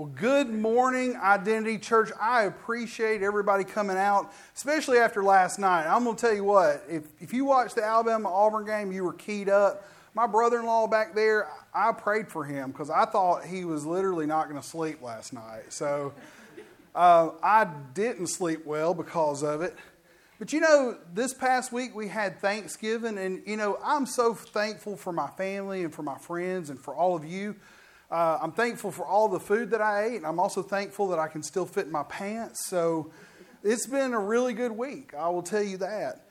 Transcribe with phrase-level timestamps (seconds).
[0.00, 2.10] Well, good morning, Identity Church.
[2.18, 5.86] I appreciate everybody coming out, especially after last night.
[5.86, 9.04] I'm going to tell you what, if, if you watched the Alabama Auburn game, you
[9.04, 9.86] were keyed up.
[10.14, 13.84] My brother in law back there, I prayed for him because I thought he was
[13.84, 15.70] literally not going to sleep last night.
[15.70, 16.14] So
[16.94, 19.76] uh, I didn't sleep well because of it.
[20.38, 24.96] But you know, this past week we had Thanksgiving, and you know, I'm so thankful
[24.96, 27.56] for my family and for my friends and for all of you.
[28.10, 31.28] Uh, I'm thankful for all the food that I ate, I'm also thankful that I
[31.28, 32.66] can still fit in my pants.
[32.66, 33.12] So
[33.62, 36.26] it's been a really good week, I will tell you that.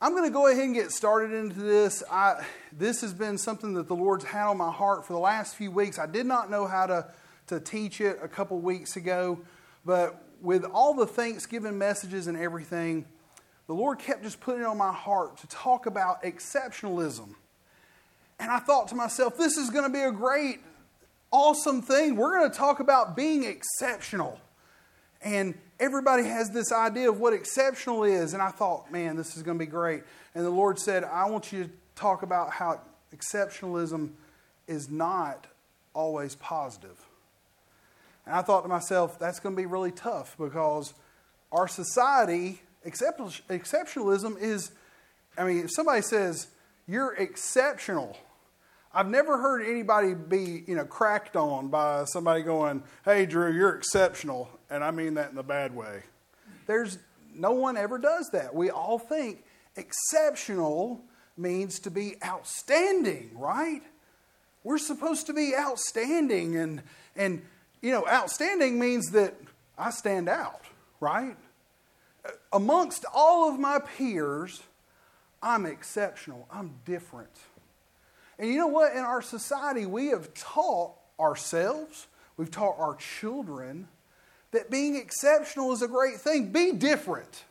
[0.00, 2.02] I'm going to go ahead and get started into this.
[2.10, 5.56] I, this has been something that the Lord's had on my heart for the last
[5.56, 5.98] few weeks.
[5.98, 7.06] I did not know how to,
[7.46, 9.38] to teach it a couple weeks ago,
[9.86, 13.06] but with all the Thanksgiving messages and everything,
[13.66, 17.34] the Lord kept just putting it on my heart to talk about exceptionalism.
[18.38, 20.60] And I thought to myself, this is going to be a great
[21.30, 22.16] awesome thing.
[22.16, 24.40] We're going to talk about being exceptional.
[25.22, 28.32] And everybody has this idea of what exceptional is.
[28.32, 30.02] And I thought, man, this is going to be great.
[30.34, 32.80] And the Lord said, I want you to talk about how
[33.14, 34.10] exceptionalism
[34.66, 35.46] is not
[35.94, 37.06] always positive.
[38.26, 40.92] And I thought to myself, that's going to be really tough because
[41.52, 44.72] our society, exceptionalism is,
[45.38, 46.48] I mean, if somebody says,
[46.88, 48.16] you're exceptional,
[48.96, 53.76] I've never heard anybody be, you know, cracked on by somebody going, "Hey, Drew, you're
[53.76, 56.02] exceptional," and I mean that in the bad way.
[56.66, 56.96] There's
[57.34, 58.54] no one ever does that.
[58.54, 59.44] We all think
[59.76, 61.04] exceptional
[61.36, 63.82] means to be outstanding, right?
[64.64, 66.82] We're supposed to be outstanding, and
[67.14, 67.44] and
[67.82, 69.34] you know, outstanding means that
[69.76, 70.62] I stand out,
[71.00, 71.36] right?
[72.50, 74.62] Amongst all of my peers,
[75.42, 76.48] I'm exceptional.
[76.50, 77.36] I'm different.
[78.38, 78.92] And you know what?
[78.92, 82.06] In our society, we have taught ourselves,
[82.36, 83.88] we've taught our children
[84.52, 86.50] that being exceptional is a great thing.
[86.52, 87.44] Be different.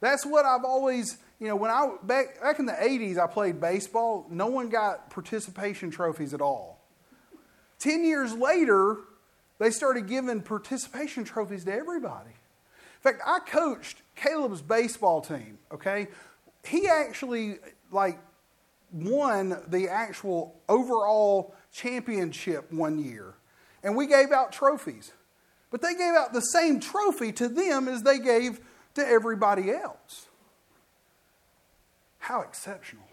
[0.00, 3.60] That's what I've always, you know, when I back back in the 80s I played
[3.60, 6.80] baseball, no one got participation trophies at all.
[7.78, 8.98] 10 years later,
[9.58, 12.30] they started giving participation trophies to everybody.
[12.30, 16.08] In fact, I coached Caleb's baseball team, okay?
[16.64, 17.56] He actually
[17.90, 18.18] like
[18.92, 23.34] won the actual overall championship one year.
[23.82, 25.12] And we gave out trophies.
[25.70, 28.60] But they gave out the same trophy to them as they gave
[28.94, 30.28] to everybody else.
[32.18, 33.04] How exceptional.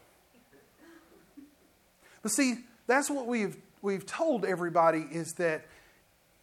[2.21, 5.65] But see, that's what we've, we've told everybody is that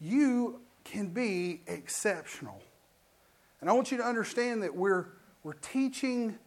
[0.01, 2.61] you can be exceptional.
[3.61, 5.07] And I want you to understand that we're,
[5.43, 6.39] we're teaching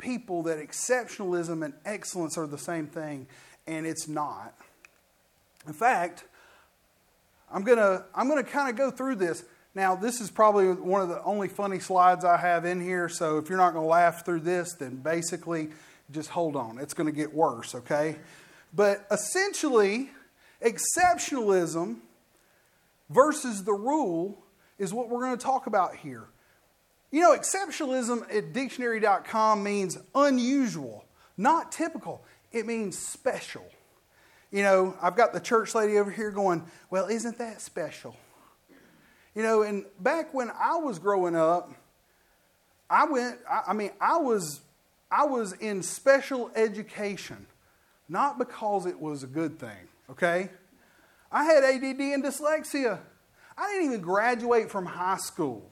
[0.00, 3.26] people that exceptionalism and excellence are the same thing,
[3.66, 4.54] and it's not.
[5.66, 6.24] In fact,
[7.52, 9.44] I'm gonna I'm gonna kind of go through this.
[9.74, 13.38] Now, this is probably one of the only funny slides I have in here, so
[13.38, 15.68] if you're not going to laugh through this, then basically
[16.10, 16.78] just hold on.
[16.78, 18.16] It's going to get worse, okay?
[18.74, 20.10] But essentially,
[20.60, 21.98] exceptionalism
[23.10, 24.42] versus the rule
[24.76, 26.24] is what we're going to talk about here.
[27.10, 31.04] You know, exceptionalism at dictionary.com means unusual,
[31.36, 32.22] not typical.
[32.52, 33.66] It means special.
[34.50, 38.16] You know, I've got the church lady over here going, Well, isn't that special?
[39.34, 41.72] You know, and back when I was growing up,
[42.88, 44.60] I went, I, I mean, I was,
[45.10, 47.46] I was in special education,
[48.08, 50.50] not because it was a good thing, okay?
[51.30, 52.98] I had ADD and dyslexia.
[53.56, 55.70] I didn't even graduate from high school.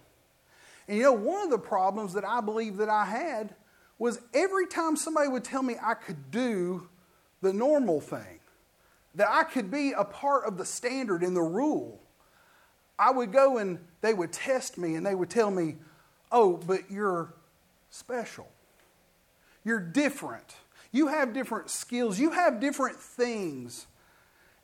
[0.89, 3.55] And you know, one of the problems that I believe that I had
[3.99, 6.89] was every time somebody would tell me I could do
[7.43, 8.41] the normal thing,
[9.15, 12.01] that I could be a part of the standard and the rule,
[12.99, 15.77] I would go and they would test me and they would tell me,
[16.33, 17.35] oh, but you're
[17.91, 18.49] special.
[19.65, 20.57] You're different.
[20.91, 22.19] You have different skills.
[22.19, 23.87] You have different things.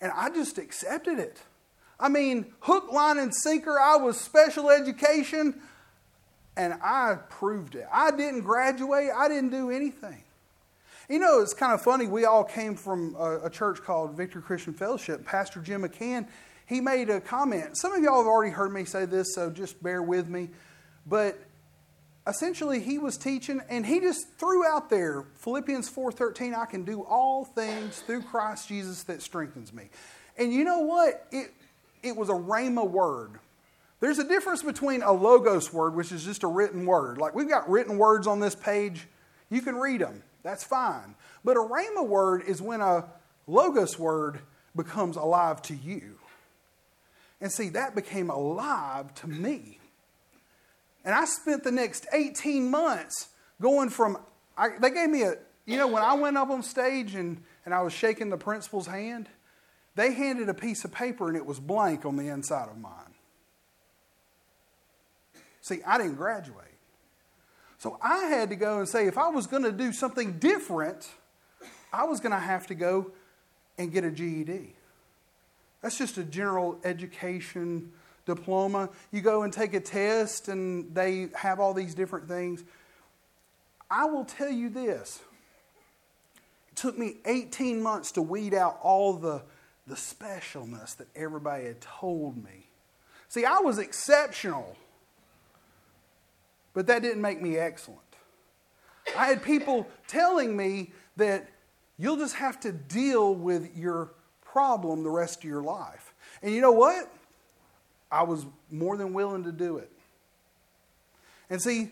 [0.01, 1.43] And I just accepted it.
[2.01, 5.61] I mean, hook, line, and sinker, I was special education
[6.57, 7.87] and I proved it.
[7.93, 10.23] I didn't graduate, I didn't do anything.
[11.09, 12.07] You know, it's kind of funny.
[12.07, 15.27] We all came from a, a, church called Victor Christian Fellowship.
[15.27, 16.27] Pastor Jim McCann,
[16.67, 17.77] he made a comment.
[17.77, 20.49] Some of y'all have already heard me say this, so just bear with me.
[21.07, 21.39] But
[22.27, 27.03] essentially, he was teaching, and he just threw out there Philippians 4.13, I can do
[27.03, 29.91] all things through Christ Jesus that strengthens me.
[30.39, 31.27] And you know what?
[31.31, 31.53] It,
[32.03, 33.39] it was a rhema word.
[34.01, 37.19] There's a difference between a logos word, which is just a written word.
[37.19, 39.07] Like we've got written words on this page,
[39.51, 40.23] you can read them.
[40.43, 41.15] That's fine.
[41.43, 43.07] But a rhema word is when a
[43.47, 44.41] logos word
[44.77, 46.19] becomes alive to you.
[47.41, 49.79] And see, that became alive to me.
[51.05, 53.29] And I spent the next 18 months
[53.61, 54.19] going from,
[54.57, 55.35] I, they gave me a,
[55.67, 58.87] you know, when I went up on stage and, and I was shaking the principal's
[58.87, 59.29] hand,
[59.95, 63.14] they handed a piece of paper and it was blank on the inside of mine.
[65.65, 66.67] See, I didn't graduate.
[67.79, 71.09] So I had to go and say, if I was going to do something different,
[71.91, 73.13] I was going to have to go
[73.79, 74.75] and get a GED.
[75.81, 77.93] That's just a general education
[78.27, 78.91] diploma.
[79.11, 82.63] You go and take a test, and they have all these different things.
[83.91, 85.23] I will tell you this
[86.71, 89.41] it took me 18 months to weed out all the,
[89.87, 92.67] the specialness that everybody had told me.
[93.29, 94.77] See, I was exceptional,
[96.75, 98.01] but that didn't make me excellent.
[99.17, 101.49] I had people telling me that
[101.99, 104.13] you'll just have to deal with your
[104.43, 106.13] problem the rest of your life.
[106.43, 107.11] And you know what?
[108.11, 109.91] I was more than willing to do it.
[111.51, 111.91] And see,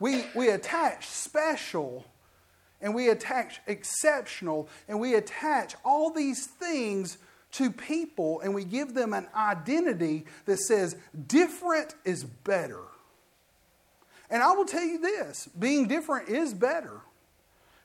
[0.00, 2.04] we, we attach special
[2.80, 7.18] and we attach exceptional and we attach all these things
[7.52, 12.82] to people and we give them an identity that says different is better.
[14.30, 17.00] And I will tell you this being different is better.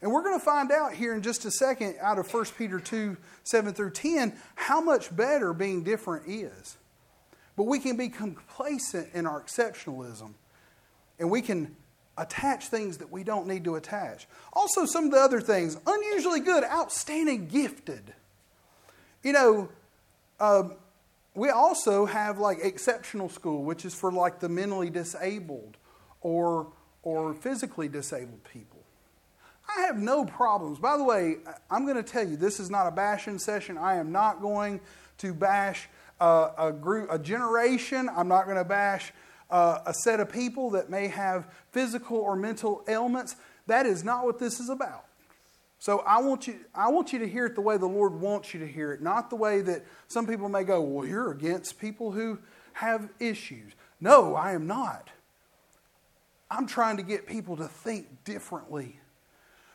[0.01, 2.79] And we're going to find out here in just a second out of 1 Peter
[2.79, 6.77] 2 7 through 10 how much better being different is.
[7.57, 10.33] But we can be complacent in our exceptionalism
[11.19, 11.75] and we can
[12.17, 14.27] attach things that we don't need to attach.
[14.53, 18.13] Also, some of the other things unusually good, outstanding, gifted.
[19.23, 19.69] You know,
[20.39, 20.69] uh,
[21.33, 25.77] we also have like exceptional school, which is for like the mentally disabled
[26.21, 26.67] or,
[27.03, 28.79] or physically disabled people.
[29.77, 30.79] I have no problems.
[30.79, 31.37] By the way,
[31.69, 33.77] I'm going to tell you, this is not a bashing session.
[33.77, 34.81] I am not going
[35.19, 35.87] to bash
[36.19, 38.09] uh, a group, a generation.
[38.15, 39.13] I'm not going to bash
[39.49, 43.35] uh, a set of people that may have physical or mental ailments.
[43.67, 45.05] That is not what this is about.
[45.79, 48.53] So I want you, I want you to hear it the way the Lord wants
[48.53, 51.79] you to hear it, not the way that some people may go, well, you're against
[51.79, 52.39] people who
[52.73, 53.71] have issues.
[54.01, 55.09] No, I am not.
[56.51, 58.99] I'm trying to get people to think differently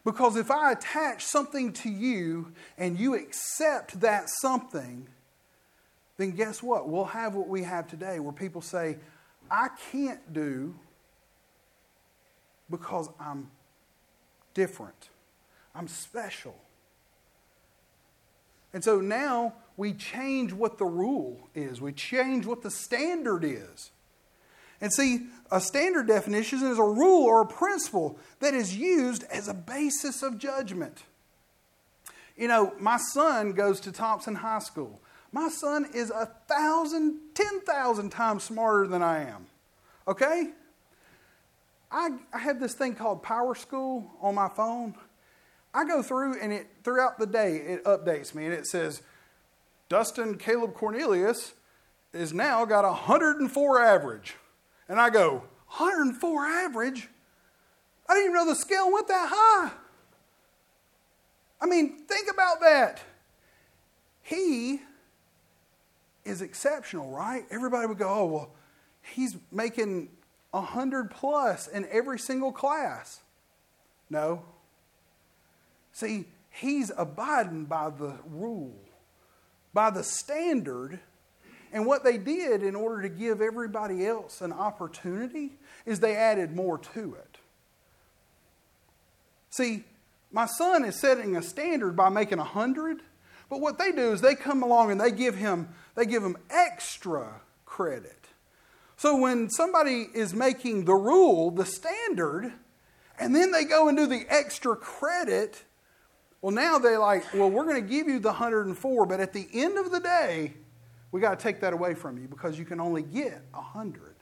[0.04, 5.06] because if I attach something to you and you accept that something,
[6.16, 6.88] then guess what?
[6.88, 8.98] We'll have what we have today where people say,
[9.50, 10.74] I can't do
[12.70, 13.50] because I'm
[14.52, 15.08] different,
[15.74, 16.56] I'm special.
[18.72, 23.90] And so now we change what the rule is, we change what the standard is.
[24.84, 29.48] And see, a standard definition is a rule or a principle that is used as
[29.48, 31.04] a basis of judgment.
[32.36, 35.00] You know, my son goes to Thompson High School.
[35.32, 39.46] My son is a thousand, ten thousand times smarter than I am.
[40.06, 40.50] Okay?
[41.90, 44.96] I, I have this thing called PowerSchool on my phone.
[45.72, 49.00] I go through and it throughout the day it updates me and it says
[49.88, 51.54] Dustin Caleb Cornelius
[52.12, 54.34] is now got a 104 average.
[54.88, 57.08] And I go, 104 average?
[58.08, 59.72] I didn't even know the scale went that high.
[61.60, 63.02] I mean, think about that.
[64.22, 64.80] He
[66.24, 67.44] is exceptional, right?
[67.50, 68.50] Everybody would go, oh, well,
[69.00, 70.10] he's making
[70.50, 73.20] 100 plus in every single class.
[74.10, 74.42] No.
[75.92, 78.74] See, he's abiding by the rule,
[79.72, 81.00] by the standard
[81.74, 85.50] and what they did in order to give everybody else an opportunity
[85.84, 87.36] is they added more to it.
[89.50, 89.82] See,
[90.30, 92.98] my son is setting a standard by making a hundred,
[93.50, 96.36] but what they do is they come along and they give him they give him
[96.48, 98.28] extra credit.
[98.96, 102.52] So when somebody is making the rule, the standard,
[103.18, 105.64] and then they go and do the extra credit,
[106.40, 109.48] well, now they're like, well, we're going to give you the 104, but at the
[109.52, 110.54] end of the day,
[111.14, 114.16] we got to take that away from you because you can only get a hundred.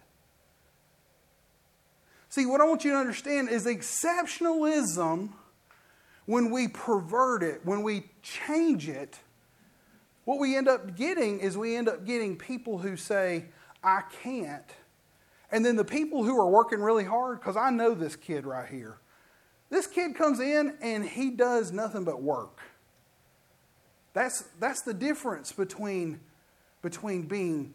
[2.29, 5.31] See, what I want you to understand is exceptionalism,
[6.27, 9.19] when we pervert it, when we change it,
[10.27, 13.47] what we end up getting is we end up getting people who say,
[13.83, 14.71] I can't.
[15.51, 18.69] And then the people who are working really hard, because I know this kid right
[18.69, 18.99] here.
[19.71, 22.61] This kid comes in and he does nothing but work.
[24.13, 26.21] That's, that's the difference between
[26.83, 27.73] between being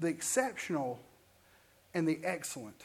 [0.00, 0.98] the exceptional
[1.94, 2.84] and the excellent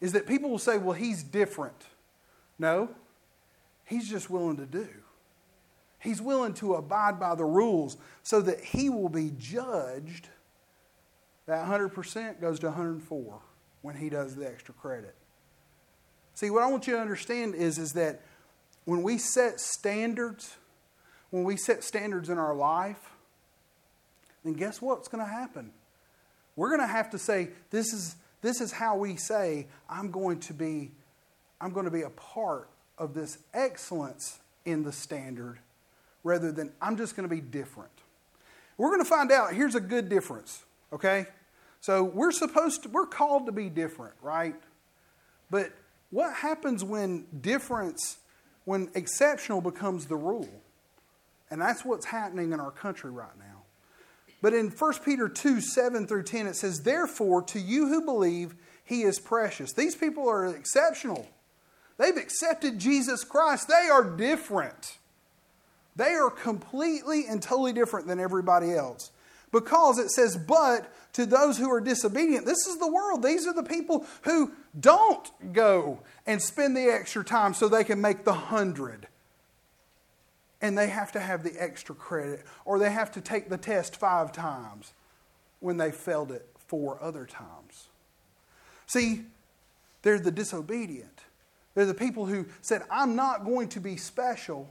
[0.00, 1.86] is that people will say, well, he's different.
[2.58, 2.90] No,
[3.84, 4.88] he's just willing to do.
[5.98, 10.28] He's willing to abide by the rules so that he will be judged.
[11.46, 13.40] That 100% goes to 104
[13.82, 15.14] when he does the extra credit.
[16.34, 18.20] See, what I want you to understand is, is that
[18.84, 20.56] when we set standards,
[21.30, 23.15] when we set standards in our life,
[24.46, 25.72] then guess what's going to happen?
[26.54, 30.40] We're going to have to say, this is, this is how we say, I'm going
[30.40, 30.92] to be,
[31.60, 35.58] I'm going to be a part of this excellence in the standard
[36.24, 37.90] rather than I'm just going to be different.
[38.78, 39.54] We're going to find out.
[39.54, 41.26] Here's a good difference, okay?
[41.80, 44.56] So we're supposed to, we're called to be different, right?
[45.50, 45.72] But
[46.10, 48.18] what happens when difference,
[48.64, 50.48] when exceptional becomes the rule?
[51.50, 53.45] And that's what's happening in our country right now.
[54.42, 58.54] But in 1 Peter 2 7 through 10, it says, Therefore, to you who believe,
[58.84, 59.72] he is precious.
[59.72, 61.28] These people are exceptional.
[61.98, 63.68] They've accepted Jesus Christ.
[63.68, 64.98] They are different.
[65.96, 69.10] They are completely and totally different than everybody else.
[69.50, 73.22] Because it says, but to those who are disobedient, this is the world.
[73.22, 78.00] These are the people who don't go and spend the extra time so they can
[78.00, 79.08] make the hundred.
[80.66, 83.96] And they have to have the extra credit, or they have to take the test
[83.96, 84.92] five times
[85.60, 87.88] when they failed it four other times.
[88.86, 89.24] See,
[90.02, 91.20] they're the disobedient.
[91.74, 94.68] They're the people who said, I'm not going to be special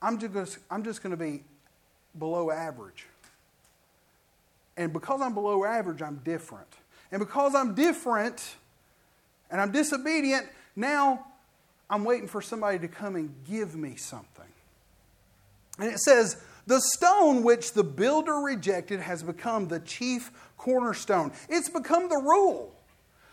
[0.00, 1.42] I'm just, I'm just going to be
[2.18, 3.06] below average.
[4.76, 6.68] And because I'm below average, I'm different.
[7.10, 8.56] And because I'm different
[9.50, 10.46] and I'm disobedient,
[10.76, 11.26] now
[11.90, 14.44] I'm waiting for somebody to come and give me something.
[15.78, 21.32] And it says, the stone which the builder rejected has become the chief cornerstone.
[21.48, 22.74] It's become the rule.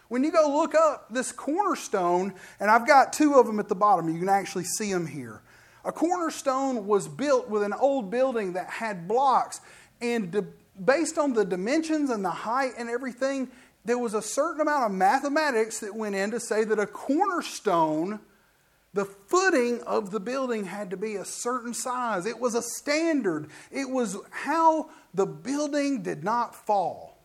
[0.07, 3.75] When you go look up this cornerstone, and I've got two of them at the
[3.75, 5.41] bottom, you can actually see them here.
[5.83, 9.59] A cornerstone was built with an old building that had blocks,
[9.99, 10.47] and
[10.83, 13.49] based on the dimensions and the height and everything,
[13.83, 18.19] there was a certain amount of mathematics that went in to say that a cornerstone,
[18.95, 22.25] the footing of the building had to be a certain size.
[22.25, 27.17] It was a standard, it was how the building did not fall.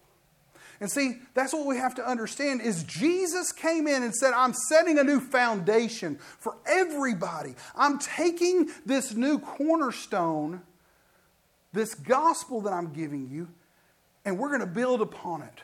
[0.81, 4.53] And see, that's what we have to understand is Jesus came in and said, I'm
[4.53, 7.55] setting a new foundation for everybody.
[7.77, 10.63] I'm taking this new cornerstone,
[11.73, 13.47] this gospel that I'm giving you,
[14.25, 15.63] and we're going to build upon it.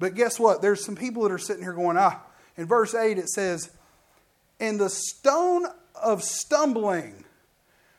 [0.00, 0.60] But guess what?
[0.60, 2.20] There's some people that are sitting here going, ah,
[2.56, 3.70] in verse 8 it says,
[4.62, 5.66] and the stone
[6.00, 7.24] of stumbling.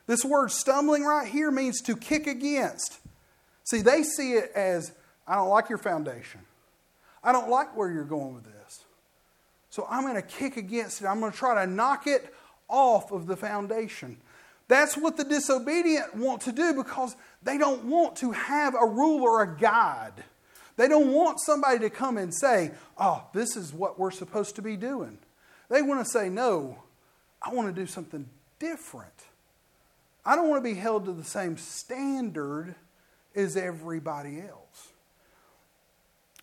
[0.06, 2.98] This word stumbling right here means to kick against.
[3.64, 4.92] See, they see it as
[5.26, 6.40] I don't like your foundation.
[7.22, 8.80] I don't like where you're going with this.
[9.68, 11.06] So I'm going to kick against it.
[11.06, 12.34] I'm going to try to knock it
[12.66, 14.16] off of the foundation.
[14.66, 19.22] That's what the disobedient want to do because they don't want to have a rule
[19.22, 20.24] or a guide.
[20.76, 24.62] They don't want somebody to come and say, oh, this is what we're supposed to
[24.62, 25.18] be doing.
[25.68, 26.78] They want to say, no,
[27.42, 28.28] I want to do something
[28.58, 29.12] different.
[30.24, 32.74] I don't want to be held to the same standard
[33.34, 34.92] as everybody else.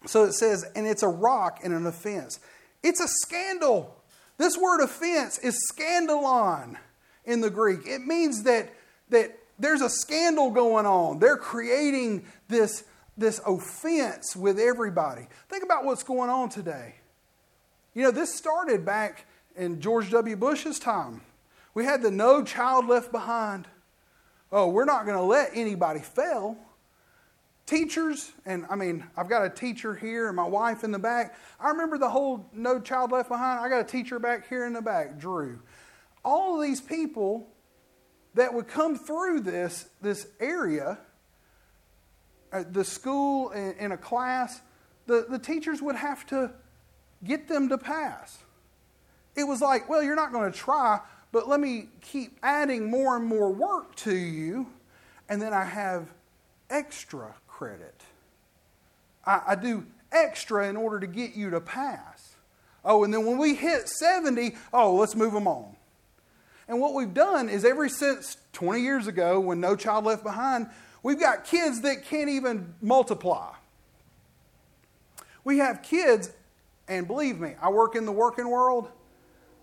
[0.06, 2.40] So it says, and it's a rock and an offense.
[2.84, 3.96] It's a scandal.
[4.38, 6.78] This word offense is scandalon
[7.26, 7.82] in the Greek.
[7.86, 8.74] It means that,
[9.10, 11.20] that there's a scandal going on.
[11.20, 12.84] They're creating this,
[13.18, 15.28] this offense with everybody.
[15.50, 16.96] Think about what's going on today.
[17.94, 20.38] You know, this started back in George W.
[20.38, 21.22] Bush's time.
[21.74, 23.68] We had the No Child Left Behind.
[24.50, 26.58] Oh, we're not going to let anybody fail.
[27.66, 31.36] Teachers, and I mean, I've got a teacher here and my wife in the back.
[31.60, 33.60] I remember the whole No Child Left Behind.
[33.60, 35.60] I got a teacher back here in the back, Drew.
[36.24, 37.48] All of these people
[38.36, 40.98] that would come through this, this area,
[42.52, 44.62] the school in, in a class,
[45.08, 46.52] the, the teachers would have to
[47.24, 48.40] get them to pass.
[49.36, 51.00] It was like, well, you're not going to try,
[51.32, 54.68] but let me keep adding more and more work to you,
[55.30, 56.08] and then I have
[56.70, 58.02] extra credit.
[59.26, 62.36] I, I do extra in order to get you to pass.
[62.84, 65.76] Oh, and then when we hit 70, oh, let's move them on.
[66.68, 70.68] And what we've done is ever since 20 years ago when No Child Left Behind,
[71.04, 73.54] we've got kids that can't even multiply.
[75.44, 76.32] We have kids,
[76.92, 78.90] and believe me, I work in the working world.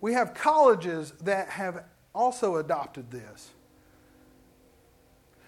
[0.00, 3.50] We have colleges that have also adopted this.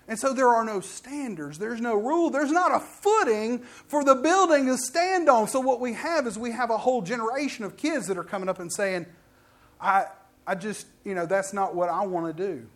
[0.07, 4.15] And so there are no standards, there's no rule, there's not a footing for the
[4.15, 5.49] building to stand on.
[5.49, 8.51] So what we have is we have a whole generation of kids that are coming
[8.51, 9.07] up and saying,
[9.81, 10.07] I,
[10.47, 12.67] I just, you know, that's not what I want to do.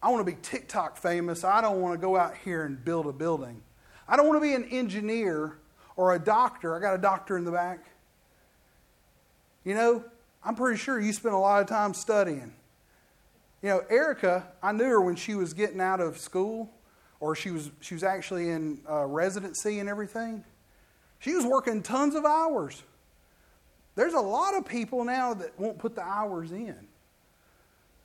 [0.00, 1.42] I want to be TikTok famous.
[1.42, 3.60] I don't want to go out here and build a building.
[4.06, 5.56] I don't want to be an engineer
[5.96, 6.76] or a doctor.
[6.76, 7.80] I got a doctor in the back.
[9.64, 10.04] You know,
[10.44, 12.52] I'm pretty sure you spent a lot of time studying.
[13.62, 16.70] You know, Erica, I knew her when she was getting out of school,
[17.20, 20.44] or she was she was actually in uh, residency and everything.
[21.20, 22.82] She was working tons of hours.
[23.94, 26.88] There's a lot of people now that won't put the hours in.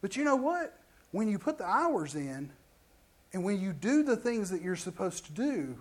[0.01, 0.77] But you know what?
[1.11, 2.51] When you put the hours in,
[3.33, 5.77] and when you do the things that you're supposed to do,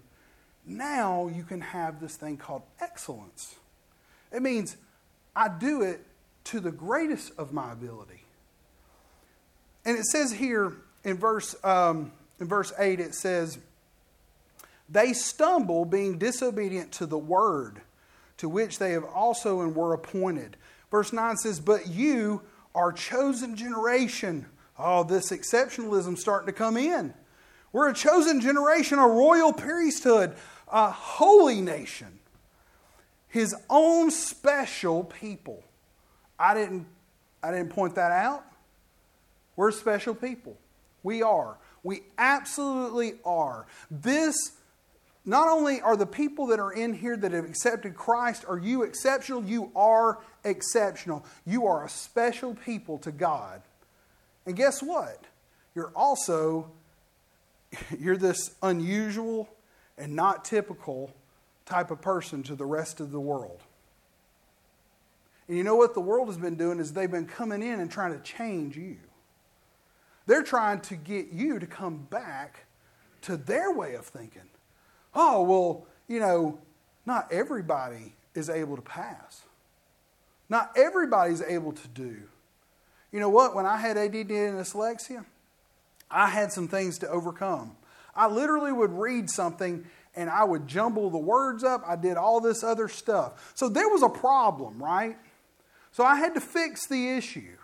[0.66, 3.54] now you can have this thing called excellence.
[4.32, 4.76] It means
[5.34, 6.04] I do it
[6.44, 8.24] to the greatest of my ability.
[9.84, 10.72] And it says here
[11.04, 13.58] in verse, um, in verse 8, it says,
[14.88, 17.80] They stumble being disobedient to the word,
[18.38, 20.56] to which they have also and were appointed.
[20.90, 22.42] Verse 9 says, But you
[22.74, 24.46] are chosen generation.
[24.78, 27.14] Oh, this exceptionalism starting to come in.
[27.72, 30.34] We're a chosen generation, a royal priesthood,
[30.68, 32.18] a holy nation,
[33.28, 35.62] his own special people.
[36.38, 36.86] I didn't,
[37.42, 38.44] I didn't point that out.
[39.56, 40.56] We're special people.
[41.02, 41.56] We are.
[41.82, 43.66] We absolutely are.
[43.90, 44.36] This,
[45.24, 48.82] not only are the people that are in here that have accepted Christ, are you
[48.82, 49.44] exceptional?
[49.44, 51.24] You are exceptional.
[51.46, 53.62] You are a special people to God.
[54.46, 55.24] And guess what?
[55.74, 56.70] You're also,
[57.98, 59.48] you're this unusual
[59.98, 61.14] and not typical
[61.64, 63.60] type of person to the rest of the world.
[65.48, 67.90] And you know what the world has been doing is they've been coming in and
[67.90, 68.96] trying to change you.
[70.26, 72.66] They're trying to get you to come back
[73.22, 74.48] to their way of thinking.
[75.14, 76.58] Oh, well, you know,
[77.04, 79.42] not everybody is able to pass.
[80.48, 82.22] Not everybody's able to do.
[83.12, 83.54] You know what?
[83.54, 85.24] When I had ADD and dyslexia,
[86.10, 87.76] I had some things to overcome.
[88.16, 91.82] I literally would read something and I would jumble the words up.
[91.86, 93.52] I did all this other stuff.
[93.54, 95.16] So there was a problem, right?
[95.92, 97.56] So I had to fix the issue.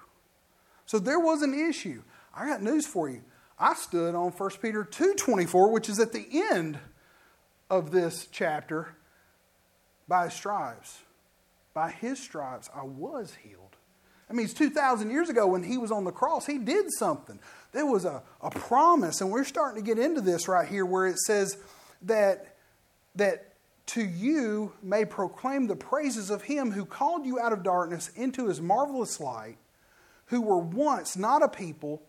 [0.84, 2.02] So there was an issue.
[2.34, 3.22] I got news for you.
[3.58, 6.78] I stood on 1 Peter 2:24, which is at the end
[7.70, 8.94] of this chapter,
[10.08, 11.02] by his stripes.
[11.72, 13.61] By his stripes I was healed.
[14.32, 17.38] I mean, it's 2,000 years ago when he was on the cross, he did something.
[17.72, 21.06] There was a, a promise, and we're starting to get into this right here where
[21.06, 21.58] it says
[22.02, 22.56] that,
[23.14, 23.52] that
[23.88, 28.48] to you may proclaim the praises of him who called you out of darkness into
[28.48, 29.58] his marvelous light,
[30.26, 32.00] who were once not a people,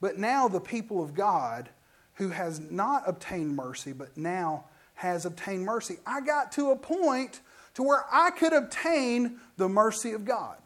[0.00, 1.68] but now the people of God,
[2.14, 5.98] who has not obtained mercy, but now has obtained mercy.
[6.04, 7.40] I got to a point
[7.74, 10.56] to where I could obtain the mercy of God.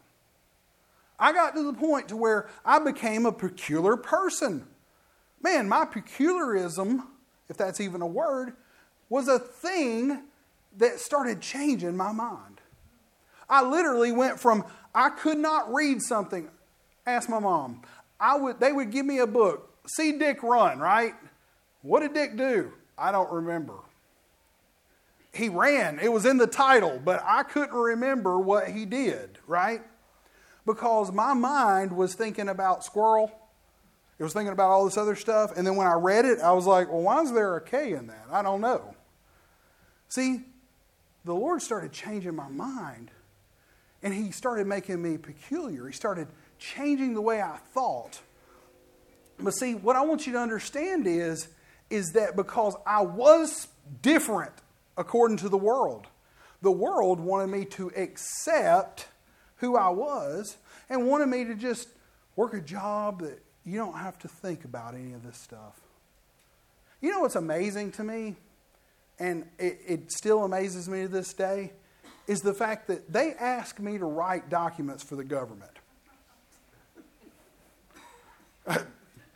[1.23, 4.67] I got to the point to where I became a peculiar person.
[5.41, 7.01] Man, my peculiarism,
[7.47, 8.57] if that's even a word,
[9.07, 10.23] was a thing
[10.75, 12.59] that started changing my mind.
[13.49, 16.49] I literally went from I could not read something.
[17.05, 17.83] Ask my mom.
[18.19, 19.73] I would they would give me a book.
[19.87, 21.13] See Dick run, right?
[21.83, 22.73] What did Dick do?
[22.97, 23.75] I don't remember.
[25.31, 25.99] He ran.
[25.99, 29.83] It was in the title, but I couldn't remember what he did, right?
[30.65, 33.31] Because my mind was thinking about squirrel.
[34.19, 35.57] It was thinking about all this other stuff.
[35.57, 37.93] And then when I read it, I was like, well, why is there a K
[37.93, 38.25] in that?
[38.31, 38.95] I don't know.
[40.07, 40.41] See,
[41.25, 43.11] the Lord started changing my mind.
[44.01, 45.87] And He started making me peculiar.
[45.87, 46.27] He started
[46.59, 48.21] changing the way I thought.
[49.39, 51.47] But see, what I want you to understand is,
[51.89, 53.67] is that because I was
[54.01, 54.53] different
[54.97, 56.07] according to the world,
[56.61, 59.07] the world wanted me to accept
[59.63, 60.57] who I was
[60.89, 61.87] and wanted me to just
[62.35, 65.79] work a job that you don't have to think about any of this stuff.
[66.99, 68.35] You know what's amazing to me,
[69.19, 71.71] and it, it still amazes me to this day,
[72.27, 75.71] is the fact that they ask me to write documents for the government.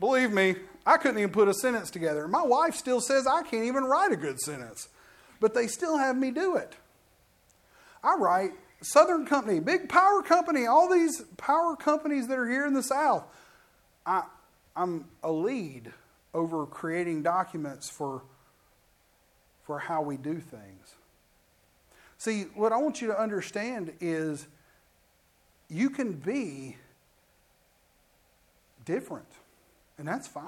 [0.02, 2.28] Believe me, I couldn't even put a sentence together.
[2.28, 4.90] My wife still says I can't even write a good sentence,
[5.40, 6.76] but they still have me do it.
[8.04, 12.74] I write Southern Company, big power company, all these power companies that are here in
[12.74, 13.26] the South.
[14.06, 14.24] I,
[14.76, 15.92] I'm a lead
[16.34, 18.22] over creating documents for,
[19.64, 20.96] for how we do things.
[22.20, 24.48] See, what I want you to understand is
[25.70, 26.78] you can be
[28.86, 29.28] different,
[29.98, 30.44] and that's fine.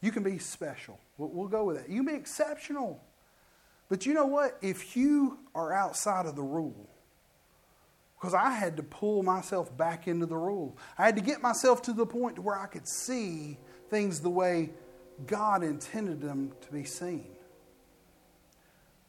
[0.00, 0.98] You can be special.
[1.16, 1.88] We'll, we'll go with that.
[1.88, 3.00] You can be exceptional.
[3.88, 4.58] But you know what?
[4.60, 6.88] If you are outside of the rule,
[8.22, 10.78] because I had to pull myself back into the rule.
[10.96, 13.58] I had to get myself to the point where I could see
[13.90, 14.70] things the way
[15.26, 17.26] God intended them to be seen.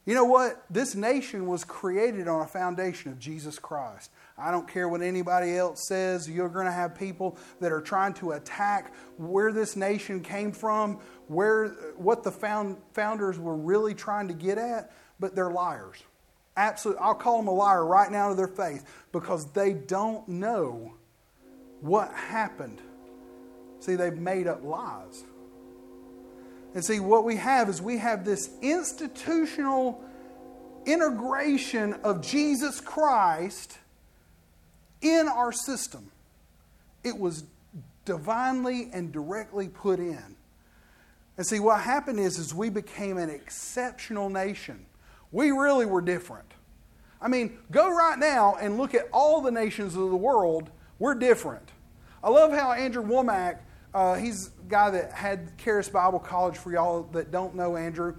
[0.07, 0.65] You know what?
[0.67, 4.09] This nation was created on a foundation of Jesus Christ.
[4.35, 6.27] I don't care what anybody else says.
[6.27, 10.99] You're going to have people that are trying to attack where this nation came from,
[11.27, 16.01] where what the found, founders were really trying to get at, but they're liars.
[16.55, 20.93] Absolutely, I'll call them a liar right now to their face because they don't know
[21.81, 22.79] what happened.
[23.79, 25.23] See, they've made up lies.
[26.73, 30.03] And see, what we have is we have this institutional
[30.85, 33.77] integration of Jesus Christ
[35.01, 36.11] in our system.
[37.03, 37.43] It was
[38.05, 40.35] divinely and directly put in.
[41.37, 44.85] And see, what happened is, is we became an exceptional nation.
[45.33, 46.53] We really were different.
[47.19, 50.69] I mean, go right now and look at all the nations of the world.
[50.99, 51.71] We're different.
[52.23, 53.59] I love how Andrew Wommack,
[53.93, 58.15] uh, he's a guy that had Charis Bible College for y'all that don't know Andrew.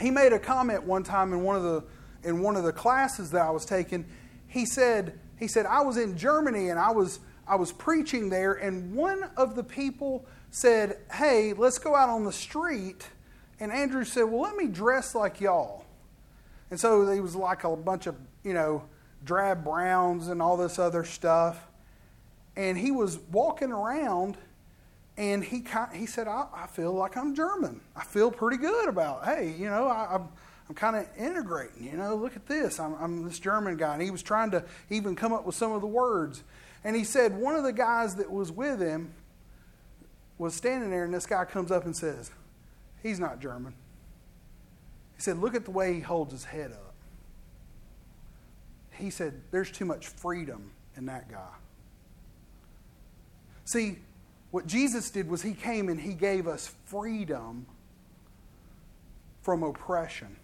[0.00, 1.84] He made a comment one time in one of the
[2.24, 4.04] in one of the classes that I was taking.
[4.46, 8.52] He said, he said, I was in Germany and I was, I was preaching there,
[8.54, 13.08] and one of the people said, Hey, let's go out on the street.
[13.58, 15.81] And Andrew said, Well, let me dress like y'all.
[16.72, 18.82] And so he was like a bunch of, you know,
[19.26, 21.68] drab browns and all this other stuff.
[22.56, 24.38] And he was walking around
[25.18, 25.62] and he,
[25.94, 27.82] he said, I, I feel like I'm German.
[27.94, 30.28] I feel pretty good about, hey, you know, I, I'm
[30.70, 32.80] I'm kind of integrating, you know, look at this.
[32.80, 33.92] I'm, I'm, this German guy.
[33.92, 36.42] And he was trying to even come up with some of the words.
[36.84, 39.12] And he said, one of the guys that was with him
[40.38, 42.30] was standing there, and this guy comes up and says,
[43.02, 43.74] He's not German.
[45.22, 46.94] He said, Look at the way he holds his head up.
[48.90, 51.52] He said, There's too much freedom in that guy.
[53.64, 53.98] See,
[54.50, 57.66] what Jesus did was he came and he gave us freedom
[59.42, 60.34] from oppression.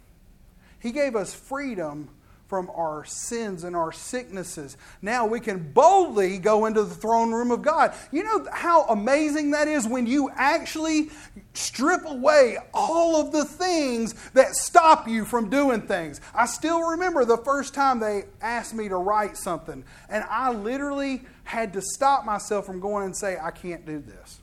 [0.79, 2.11] He gave us freedom
[2.49, 4.79] from our sins and our sicknesses.
[5.03, 7.95] Now we can boldly go into the throne room of God.
[8.11, 11.11] You know how amazing that is when you actually
[11.53, 16.23] strip away all of the things that stop you from doing things.
[16.35, 21.23] I still remember the first time they asked me to write something, and I literally
[21.45, 24.41] had to stop myself from going and say, I can't do this.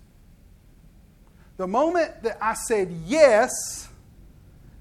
[1.57, 3.89] The moment that I said yes,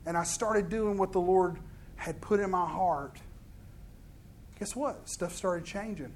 [0.05, 1.59] and I started doing what the Lord
[2.05, 3.17] had put in my heart,
[4.59, 5.09] guess what?
[5.09, 6.13] Stuff started changing.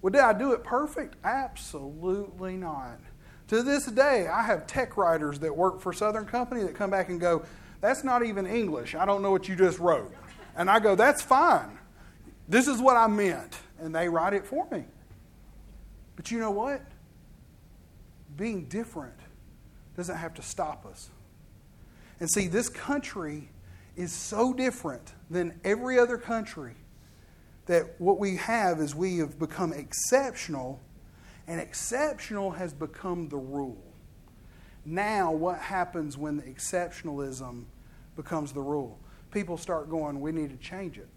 [0.00, 1.16] Well, did I do it perfect?
[1.22, 2.98] Absolutely not.
[3.48, 7.10] To this day, I have tech writers that work for Southern Company that come back
[7.10, 7.44] and go,
[7.82, 8.94] That's not even English.
[8.94, 10.14] I don't know what you just wrote.
[10.56, 11.78] And I go, That's fine.
[12.48, 13.58] This is what I meant.
[13.78, 14.84] And they write it for me.
[16.16, 16.80] But you know what?
[18.34, 19.18] Being different
[19.94, 21.10] doesn't have to stop us.
[22.18, 23.50] And see, this country
[23.96, 26.74] is so different than every other country
[27.66, 30.80] that what we have is we have become exceptional,
[31.46, 33.82] and exceptional has become the rule.
[34.84, 37.64] Now, what happens when the exceptionalism
[38.16, 38.98] becomes the rule?
[39.30, 41.08] People start going, we need to change it.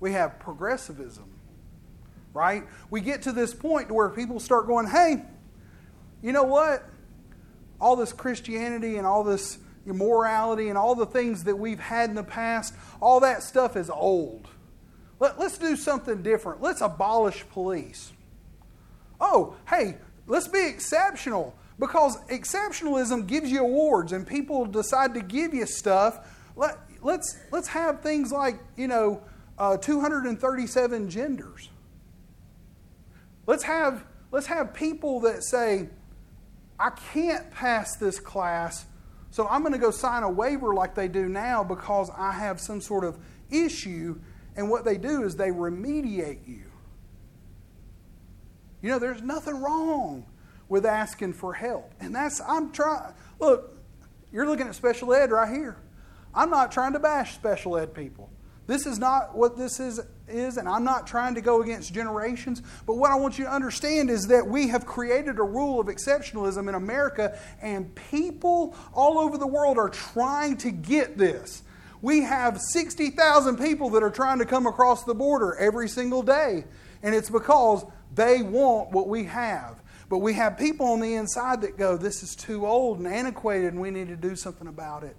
[0.00, 1.30] We have progressivism,
[2.32, 2.64] right?
[2.90, 5.22] We get to this point where people start going, hey,
[6.22, 6.88] you know what?
[7.80, 9.58] all this Christianity and all this
[9.94, 13.90] morality and all the things that we've had in the past, all that stuff is
[13.90, 14.48] old.
[15.18, 16.60] Let, us do something different.
[16.60, 18.12] Let's abolish police.
[19.20, 19.96] Oh, hey,
[20.26, 26.28] let's be exceptional because exceptionalism gives you awards and people decide to give you stuff.
[26.54, 29.22] Let, let's, let's have things like, you know,
[29.58, 31.70] uh, 237 genders.
[33.46, 35.88] Let's have, let's have people that say,
[36.78, 38.84] I can't pass this class,
[39.36, 42.58] so I'm going to go sign a waiver like they do now because I have
[42.58, 43.18] some sort of
[43.50, 44.18] issue.
[44.56, 46.62] And what they do is they remediate you.
[48.80, 50.24] You know, there's nothing wrong
[50.70, 51.92] with asking for help.
[52.00, 53.76] And that's, I'm trying, look,
[54.32, 55.76] you're looking at special ed right here.
[56.34, 58.30] I'm not trying to bash special ed people.
[58.66, 62.62] This is not what this is, is, and I'm not trying to go against generations,
[62.84, 65.86] but what I want you to understand is that we have created a rule of
[65.86, 71.62] exceptionalism in America, and people all over the world are trying to get this.
[72.02, 76.64] We have 60,000 people that are trying to come across the border every single day,
[77.02, 79.80] and it's because they want what we have.
[80.08, 83.72] But we have people on the inside that go, This is too old and antiquated,
[83.72, 85.16] and we need to do something about it.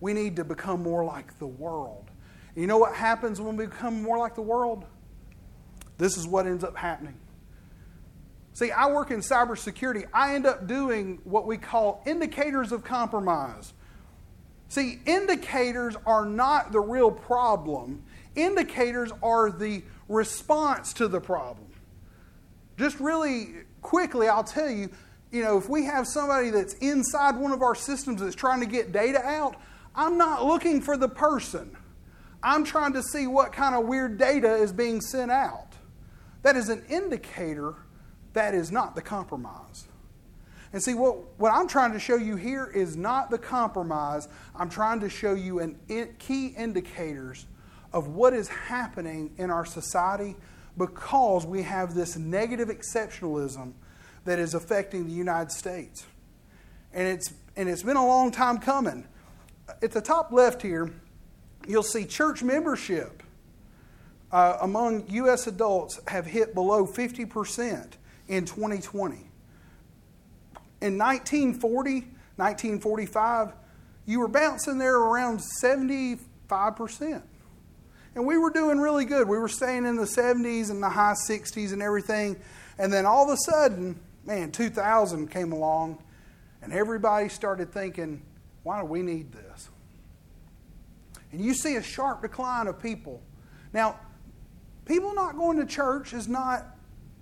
[0.00, 2.10] We need to become more like the world.
[2.56, 4.84] You know what happens when we become more like the world?
[5.98, 7.14] This is what ends up happening.
[8.52, 10.04] See, I work in cybersecurity.
[10.12, 13.72] I end up doing what we call indicators of compromise.
[14.68, 18.02] See, indicators are not the real problem,
[18.34, 21.66] indicators are the response to the problem.
[22.78, 24.90] Just really quickly, I'll tell you,
[25.30, 28.66] you know, if we have somebody that's inside one of our systems that's trying to
[28.66, 29.56] get data out,
[29.94, 31.76] I'm not looking for the person.
[32.44, 35.72] I'm trying to see what kind of weird data is being sent out.
[36.42, 37.74] That is an indicator
[38.34, 39.88] that is not the compromise.
[40.74, 44.28] And see, what, what I'm trying to show you here is not the compromise.
[44.54, 47.46] I'm trying to show you an in, key indicators
[47.92, 50.36] of what is happening in our society
[50.76, 53.72] because we have this negative exceptionalism
[54.24, 56.04] that is affecting the United States.
[56.92, 59.06] And it's, and it's been a long time coming.
[59.80, 60.92] At the top left here,
[61.66, 63.22] you'll see church membership
[64.32, 65.46] uh, among U.S.
[65.46, 67.92] adults have hit below 50%
[68.28, 69.16] in 2020.
[70.80, 71.92] In 1940,
[72.36, 73.52] 1945,
[74.06, 76.18] you were bouncing there around 75%.
[78.16, 79.28] And we were doing really good.
[79.28, 82.36] We were staying in the 70s and the high 60s and everything.
[82.78, 86.02] And then all of a sudden, man, 2000 came along,
[86.62, 88.22] and everybody started thinking,
[88.62, 89.43] why do we need this?
[91.34, 93.20] And you see a sharp decline of people.
[93.72, 93.98] Now,
[94.84, 96.64] people not going to church is not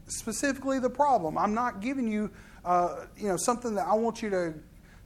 [0.07, 1.39] specifically the problem.
[1.39, 2.31] I'm not giving you,
[2.63, 4.55] uh, you know, something that I want you to,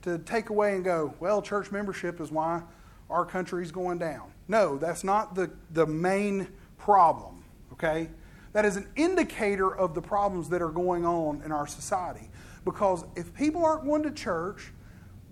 [0.03, 2.64] to take away and go, well, church membership is why
[3.09, 4.33] our country is going down.
[4.49, 8.09] No, that's not the, the main problem, okay?
[8.55, 12.29] That is an indicator of the problems that are going on in our society.
[12.64, 14.73] Because if people aren't going to church,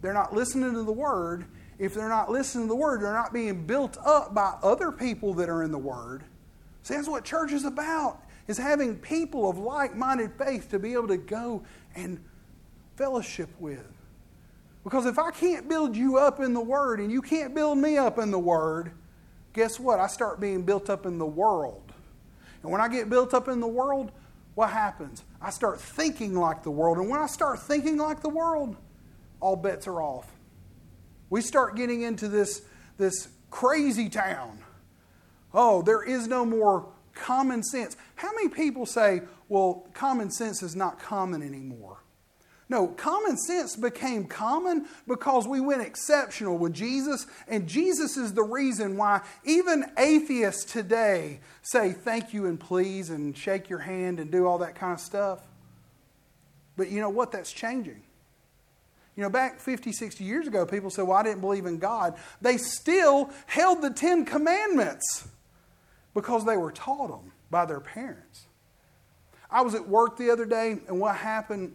[0.00, 1.46] they're not listening to the Word.
[1.78, 5.34] If they're not listening to the Word, they're not being built up by other people
[5.34, 6.24] that are in the Word.
[6.82, 11.08] See, that's what church is about, is having people of like-minded faith to be able
[11.08, 11.62] to go
[11.94, 12.22] and
[12.96, 13.86] fellowship with.
[14.84, 17.96] Because if I can't build you up in the Word and you can't build me
[17.96, 18.92] up in the Word,
[19.54, 19.98] guess what?
[19.98, 21.92] I start being built up in the world.
[22.62, 24.12] And when I get built up in the world,
[24.54, 25.24] what happens?
[25.40, 26.98] I start thinking like the world.
[26.98, 28.76] And when I start thinking like the world,
[29.40, 30.30] all bets are off.
[31.34, 32.62] We start getting into this,
[32.96, 34.60] this crazy town.
[35.52, 37.96] Oh, there is no more common sense.
[38.14, 41.96] How many people say, well, common sense is not common anymore?
[42.68, 48.44] No, common sense became common because we went exceptional with Jesus, and Jesus is the
[48.44, 54.30] reason why even atheists today say thank you and please and shake your hand and
[54.30, 55.40] do all that kind of stuff.
[56.76, 57.32] But you know what?
[57.32, 58.03] That's changing.
[59.16, 62.14] You know, back 50, 60 years ago, people said, Well, I didn't believe in God.
[62.40, 65.28] They still held the Ten Commandments
[66.14, 68.46] because they were taught them by their parents.
[69.50, 71.74] I was at work the other day, and what happened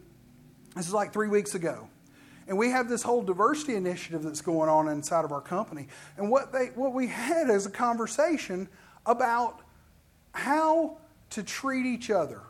[0.75, 1.89] this is like three weeks ago.
[2.47, 5.87] And we have this whole diversity initiative that's going on inside of our company.
[6.17, 8.67] And what, they, what we had is a conversation
[9.05, 9.61] about
[10.33, 10.97] how
[11.31, 12.41] to treat each other.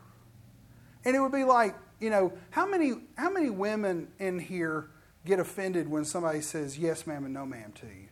[1.04, 4.88] And it would be like, you know, how many, how many women in here
[5.24, 8.08] get offended when somebody says yes, ma'am, and no, ma'am to you?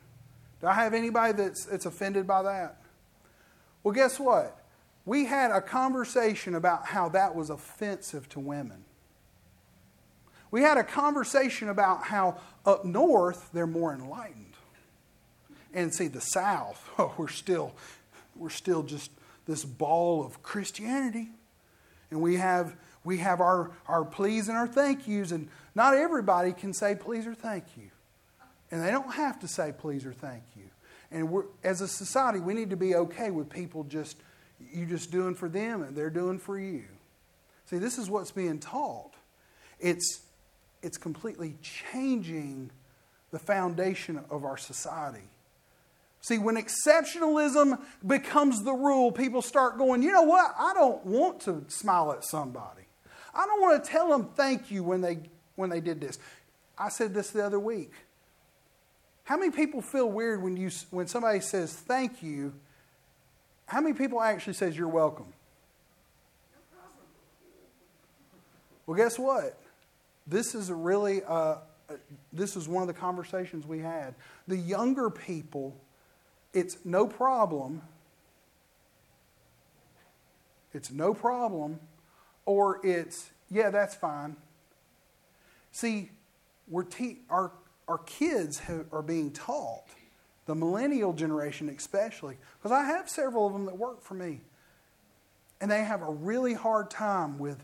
[0.61, 2.77] Do I have anybody that's, that's offended by that?
[3.83, 4.62] Well, guess what?
[5.05, 8.85] We had a conversation about how that was offensive to women.
[10.51, 14.44] We had a conversation about how up north they're more enlightened.
[15.72, 17.74] And see, the South, oh, we're still,
[18.37, 19.11] we're still just
[19.46, 21.31] this ball of Christianity.
[22.11, 22.74] And we have,
[23.08, 27.26] we have our, our please and our thank yous, and not everybody can say please
[27.26, 27.88] or thank you.
[28.70, 30.64] And they don't have to say please or thank you.
[31.10, 34.18] And we're, as a society, we need to be okay with people just,
[34.74, 36.84] you just doing for them and they're doing for you.
[37.64, 39.14] See, this is what's being taught.
[39.80, 40.20] It's
[40.82, 42.70] it's completely changing
[43.30, 45.30] the foundation of our society.
[46.20, 50.54] See, when exceptionalism becomes the rule, people start going, you know what?
[50.58, 52.88] I don't want to smile at somebody.
[53.38, 55.20] I don't want to tell them thank you when they,
[55.55, 56.18] when they did this.
[56.77, 57.92] I said this the other week.
[59.22, 62.53] How many people feel weird when, you, when somebody says thank you?
[63.66, 65.33] How many people actually says you're welcome?
[68.87, 69.57] Well, guess what?
[70.27, 71.57] This is really, uh,
[72.33, 74.14] this is one of the conversations we had.
[74.48, 75.77] The younger people,
[76.53, 77.83] it's no problem.
[80.72, 81.79] It's no problem,
[82.48, 84.34] or it's, yeah, that's fine.
[85.70, 86.08] See,
[86.66, 87.52] we're te- our,
[87.87, 89.84] our kids have, are being taught
[90.46, 94.40] the millennial generation especially, because I have several of them that work for me.
[95.61, 97.62] And they have a really hard time with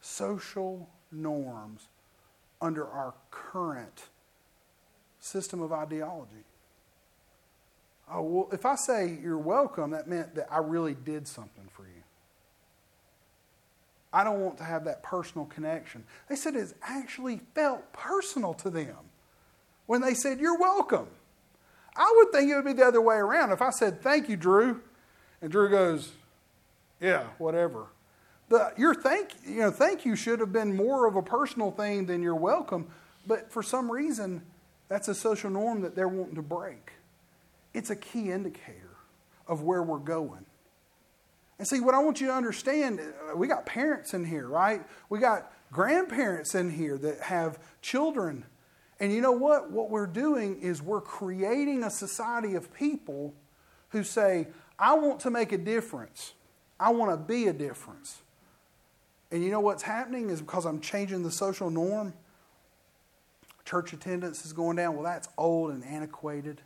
[0.00, 1.86] social norms
[2.60, 4.06] under our current
[5.20, 6.32] system of ideology.
[8.10, 11.82] Oh, well, if I say you're welcome, that meant that I really did something for
[11.84, 11.95] you.
[14.16, 16.02] I don't want to have that personal connection.
[16.30, 18.96] They said it actually felt personal to them
[19.84, 21.08] when they said, You're welcome.
[21.94, 23.52] I would think it would be the other way around.
[23.52, 24.80] If I said, Thank you, Drew,
[25.42, 26.12] and Drew goes,
[26.98, 27.88] Yeah, whatever.
[28.48, 32.06] The, your thank, you know, thank you should have been more of a personal thing
[32.06, 32.86] than your welcome,
[33.26, 34.40] but for some reason,
[34.88, 36.92] that's a social norm that they're wanting to break.
[37.74, 38.96] It's a key indicator
[39.46, 40.46] of where we're going.
[41.58, 44.82] And see, what I want you to understand, uh, we got parents in here, right?
[45.08, 48.44] We got grandparents in here that have children.
[49.00, 49.70] And you know what?
[49.70, 53.34] What we're doing is we're creating a society of people
[53.90, 56.34] who say, I want to make a difference.
[56.78, 58.18] I want to be a difference.
[59.30, 62.12] And you know what's happening is because I'm changing the social norm,
[63.64, 64.94] church attendance is going down.
[64.94, 66.60] Well, that's old and antiquated.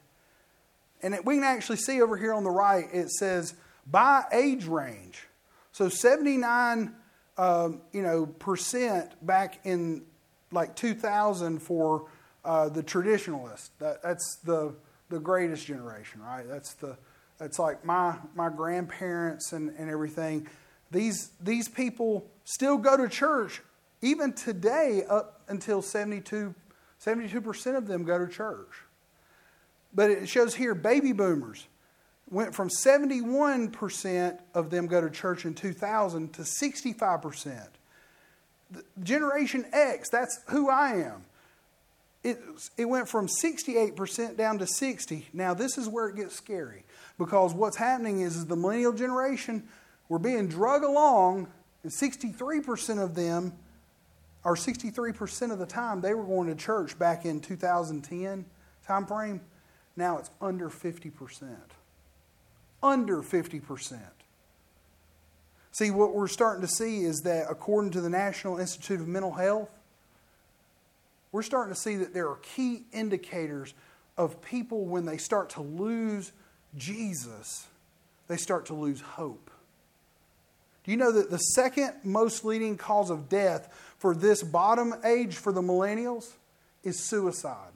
[1.03, 3.55] And it, we can actually see over here on the right, it says
[3.91, 5.27] by age range.
[5.73, 6.95] So 79,
[7.39, 10.03] um, you know, percent back in
[10.53, 12.07] like 2000 for
[12.45, 13.71] uh, the traditionalists.
[13.79, 14.75] That, that's the
[15.09, 16.47] the greatest generation, right?
[16.49, 16.97] That's the
[17.39, 20.47] that's like my my grandparents and, and everything.
[20.91, 23.63] These these people still go to church
[24.03, 26.55] even today up until 72
[27.05, 28.69] 72% of them go to church.
[29.95, 31.67] But it shows here baby boomers
[32.31, 37.67] went from 71% of them go to church in 2000 to 65%.
[39.03, 41.25] Generation X, that's who I am.
[42.23, 42.39] It,
[42.77, 45.29] it went from 68% down to 60.
[45.33, 46.85] Now, this is where it gets scary
[47.19, 49.67] because what's happening is, is the millennial generation,
[50.09, 51.49] we're being drug along,
[51.83, 53.55] and 63% of them,
[54.45, 58.45] or 63% of the time, they were going to church back in 2010
[58.87, 59.41] time frame.
[59.97, 61.57] Now it's under 50%.
[62.83, 63.99] Under 50%.
[65.73, 69.33] See, what we're starting to see is that according to the National Institute of Mental
[69.33, 69.71] Health,
[71.33, 73.75] we're starting to see that there are key indicators
[74.17, 76.33] of people when they start to lose
[76.77, 77.67] Jesus,
[78.29, 79.51] they start to lose hope.
[80.85, 85.37] Do you know that the second most leading cause of death for this bottom age
[85.37, 86.33] for the millennials
[86.83, 87.73] is suicide?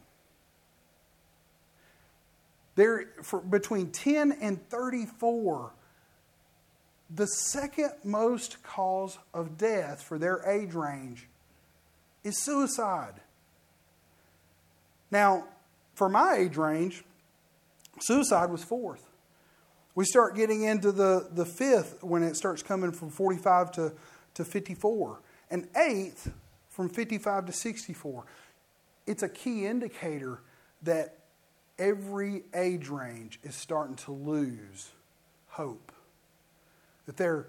[2.77, 5.73] There, for between 10 and 34,
[7.15, 11.29] the second most cause of death for their age range
[12.25, 13.21] is suicide.
[15.11, 15.45] Now,
[15.95, 17.05] for my age range,
[18.01, 19.07] suicide was fourth.
[19.95, 23.93] We start getting into the, the fifth when it starts coming from 45 to,
[24.35, 26.33] to 54, and eighth
[26.69, 28.25] from 55 to 64.
[29.07, 30.41] It's a key indicator
[30.83, 31.19] that
[31.79, 34.91] every age range is starting to lose
[35.49, 35.93] hope.
[37.07, 37.47] That they're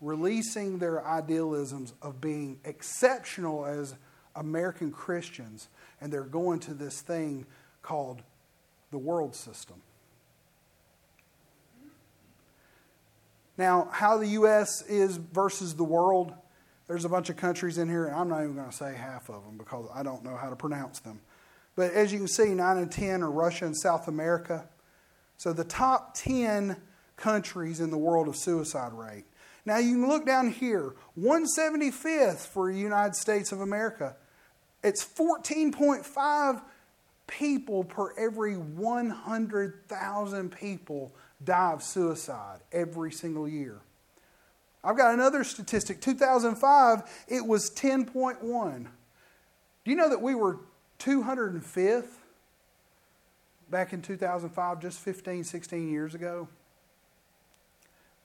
[0.00, 3.94] releasing their idealisms of being exceptional as
[4.34, 5.68] American Christians,
[6.00, 7.46] and they're going to this thing
[7.82, 8.22] called
[8.90, 9.76] the world system.
[13.58, 14.82] Now, how the U.S.
[14.82, 16.34] is versus the world,
[16.88, 19.30] there's a bunch of countries in here, and I'm not even going to say half
[19.30, 21.20] of them because I don't know how to pronounce them.
[21.76, 24.66] But as you can see, 9 and 10 are Russia and South America.
[25.36, 26.76] So the top 10
[27.16, 29.24] countries in the world of suicide rate.
[29.66, 34.16] Now you can look down here, 175th for United States of America.
[34.82, 36.62] It's 14.5
[37.26, 41.12] people per every 100,000 people
[41.44, 43.80] die of suicide every single year.
[44.84, 46.00] I've got another statistic.
[46.00, 48.84] 2005, it was 10.1.
[49.84, 50.60] Do you know that we were
[50.98, 52.08] 205th
[53.70, 56.48] back in 2005, just 15, 16 years ago.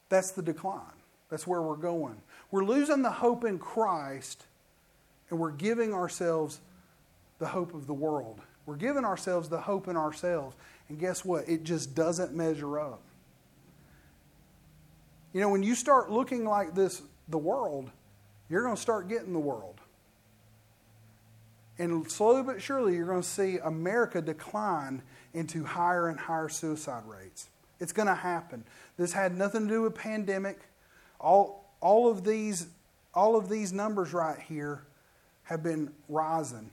[0.10, 0.82] That's the decline.
[1.30, 2.22] That's where we're going.
[2.52, 4.46] We're losing the hope in Christ
[5.30, 6.60] and we're giving ourselves
[7.40, 8.40] the hope of the world.
[8.66, 10.56] We're giving ourselves the hope in ourselves.
[10.90, 11.50] And guess what?
[11.50, 13.02] It just doesn't measure up.
[15.34, 17.90] You know, when you start looking like this, the world,
[18.50, 19.81] you're going to start getting the world.
[21.78, 25.02] And slowly but surely, you're going to see America decline
[25.34, 27.50] into higher and higher suicide rates.
[27.80, 28.64] It's going to happen.
[28.98, 30.60] This had nothing to do with pandemic.
[31.20, 32.68] All, all, of these,
[33.14, 34.84] all of these numbers right here
[35.44, 36.70] have been rising.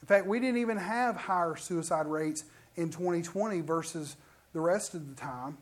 [0.00, 2.44] In fact, we didn't even have higher suicide rates
[2.76, 4.16] in 2020 versus
[4.52, 5.58] the rest of the time,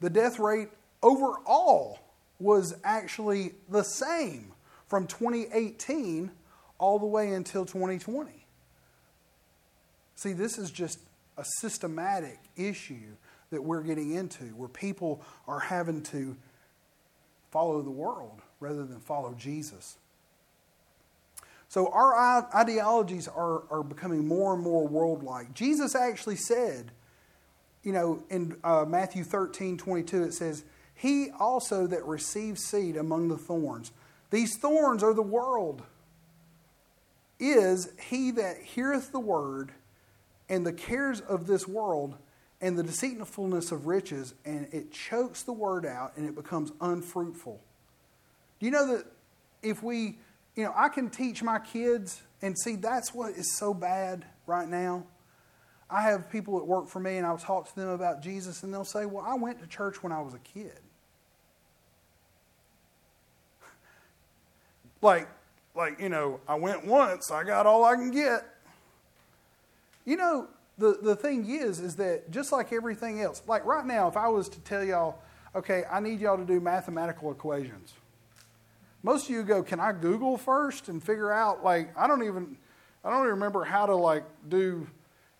[0.00, 0.68] the death rate
[1.02, 1.98] overall
[2.38, 4.52] was actually the same
[4.86, 6.30] from 2018
[6.78, 8.30] all the way until 2020.
[10.14, 10.98] See, this is just
[11.36, 13.14] a systematic issue
[13.50, 16.36] that we're getting into where people are having to
[17.50, 19.96] follow the world rather than follow Jesus.
[21.68, 25.54] So our ideologies are, are becoming more and more world-like.
[25.54, 26.90] Jesus actually said,
[27.82, 30.64] you know, in uh, Matthew 13, 22, it says,
[30.94, 33.92] He also that receives seed among the thorns.
[34.30, 35.82] These thorns are the world.
[37.38, 39.72] Is he that heareth the word
[40.48, 42.16] and the cares of this world
[42.60, 47.60] and the deceitfulness of riches, and it chokes the word out and it becomes unfruitful.
[48.58, 49.06] Do you know that
[49.62, 50.18] if we,
[50.56, 54.68] you know, I can teach my kids, and see, that's what is so bad right
[54.68, 55.04] now.
[55.90, 58.74] I have people that work for me, and I'll talk to them about Jesus, and
[58.74, 60.78] they'll say, Well, I went to church when I was a kid.
[65.00, 65.28] like,
[65.78, 68.44] like, you know, I went once, I got all I can get.
[70.04, 74.08] You know, the, the thing is, is that just like everything else, like right now,
[74.08, 75.20] if I was to tell y'all,
[75.54, 77.94] okay, I need y'all to do mathematical equations,
[79.04, 82.56] most of you go, can I Google first and figure out, like, I don't even,
[83.04, 84.84] I don't even remember how to, like, do,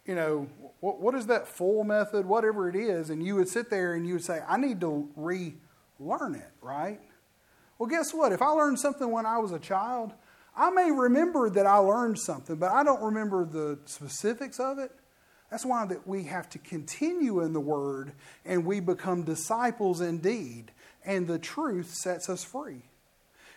[0.07, 0.47] you know,
[0.79, 4.07] what, what is that full method, whatever it is, and you would sit there and
[4.07, 7.01] you would say, I need to relearn it, right?
[7.77, 8.31] Well, guess what?
[8.31, 10.13] If I learned something when I was a child,
[10.57, 14.91] I may remember that I learned something, but I don't remember the specifics of it.
[15.51, 18.13] That's why that we have to continue in the word
[18.45, 20.73] and we become disciples indeed,
[21.05, 22.83] and the truth sets us free.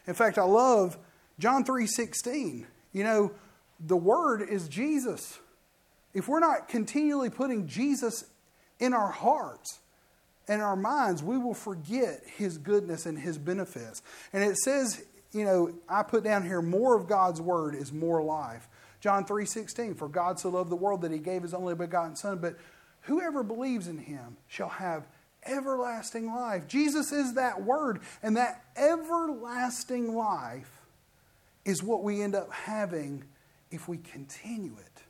[0.08, 0.98] In fact, I love
[1.38, 2.66] John 3:16.
[2.94, 3.32] You know,
[3.80, 5.40] the word is Jesus.
[6.14, 8.26] If we're not continually putting Jesus
[8.80, 9.80] in our hearts
[10.48, 14.02] and our minds, we will forget his goodness and his benefits.
[14.34, 18.22] And it says, you know, I put down here more of God's word is more
[18.22, 18.68] life.
[19.00, 22.38] John 3:16 For God so loved the world that he gave his only begotten son
[22.40, 22.56] but
[23.02, 25.08] whoever believes in him shall have
[25.44, 26.68] everlasting life.
[26.68, 30.82] Jesus is that word and that everlasting life
[31.66, 33.24] is what we end up having
[33.72, 35.04] if we continue it.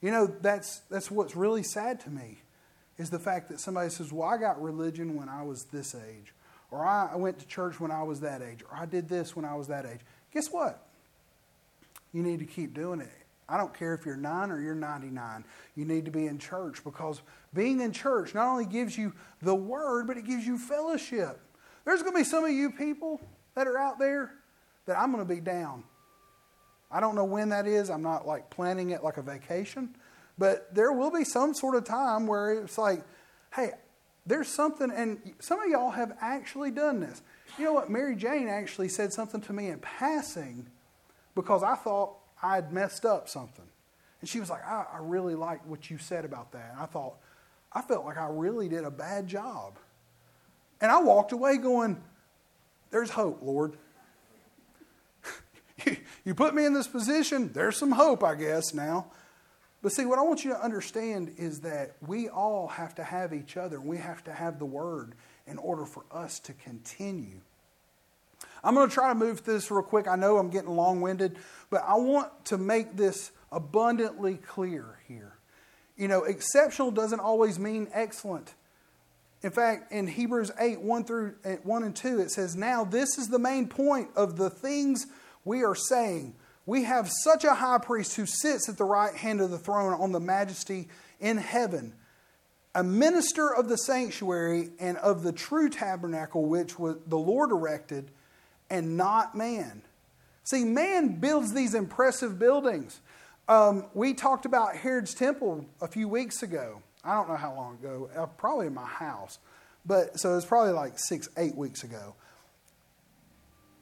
[0.00, 2.38] You know, that's that's what's really sad to me
[2.96, 6.32] is the fact that somebody says, "Well, I got religion when I was this age."
[6.70, 9.44] Or I went to church when I was that age, or I did this when
[9.44, 10.00] I was that age.
[10.32, 10.86] Guess what?
[12.12, 13.08] You need to keep doing it.
[13.48, 15.44] I don't care if you're nine or you're 99.
[15.74, 17.22] You need to be in church because
[17.54, 21.40] being in church not only gives you the word, but it gives you fellowship.
[21.86, 23.20] There's going to be some of you people
[23.54, 24.34] that are out there
[24.84, 25.84] that I'm going to be down.
[26.90, 27.88] I don't know when that is.
[27.88, 29.94] I'm not like planning it like a vacation,
[30.36, 33.02] but there will be some sort of time where it's like,
[33.54, 33.72] hey,
[34.28, 37.22] there's something, and some of y'all have actually done this.
[37.58, 37.90] You know what?
[37.90, 40.66] Mary Jane actually said something to me in passing
[41.34, 43.64] because I thought I'd messed up something.
[44.20, 46.72] And she was like, I, I really like what you said about that.
[46.72, 47.14] And I thought,
[47.72, 49.78] I felt like I really did a bad job.
[50.80, 52.00] And I walked away going,
[52.90, 53.76] There's hope, Lord.
[56.24, 59.10] you put me in this position, there's some hope, I guess, now.
[59.82, 63.32] But see, what I want you to understand is that we all have to have
[63.32, 63.80] each other.
[63.80, 65.14] We have to have the Word
[65.46, 67.40] in order for us to continue
[68.62, 70.08] I'm going to try to move through this real quick.
[70.08, 71.36] I know I'm getting long winded,
[71.70, 75.34] but I want to make this abundantly clear here.
[75.96, 78.54] You know, exceptional doesn't always mean excellent.
[79.42, 83.18] In fact, in Hebrews 8, 1 through eh, 1 and 2, it says, Now this
[83.18, 85.06] is the main point of the things
[85.44, 86.34] we are saying.
[86.68, 89.98] We have such a high priest who sits at the right hand of the throne
[89.98, 90.88] on the majesty
[91.18, 91.94] in heaven,
[92.74, 98.10] a minister of the sanctuary and of the true tabernacle which the Lord erected
[98.68, 99.80] and not man.
[100.44, 103.00] See, man builds these impressive buildings.
[103.48, 106.82] Um, we talked about Herod's temple a few weeks ago.
[107.02, 109.38] I don't know how long ago, uh, probably in my house.
[109.86, 112.14] But so it was probably like six, eight weeks ago.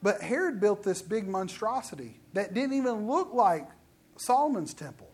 [0.03, 3.69] But Herod built this big monstrosity that didn't even look like
[4.17, 5.11] Solomon's temple.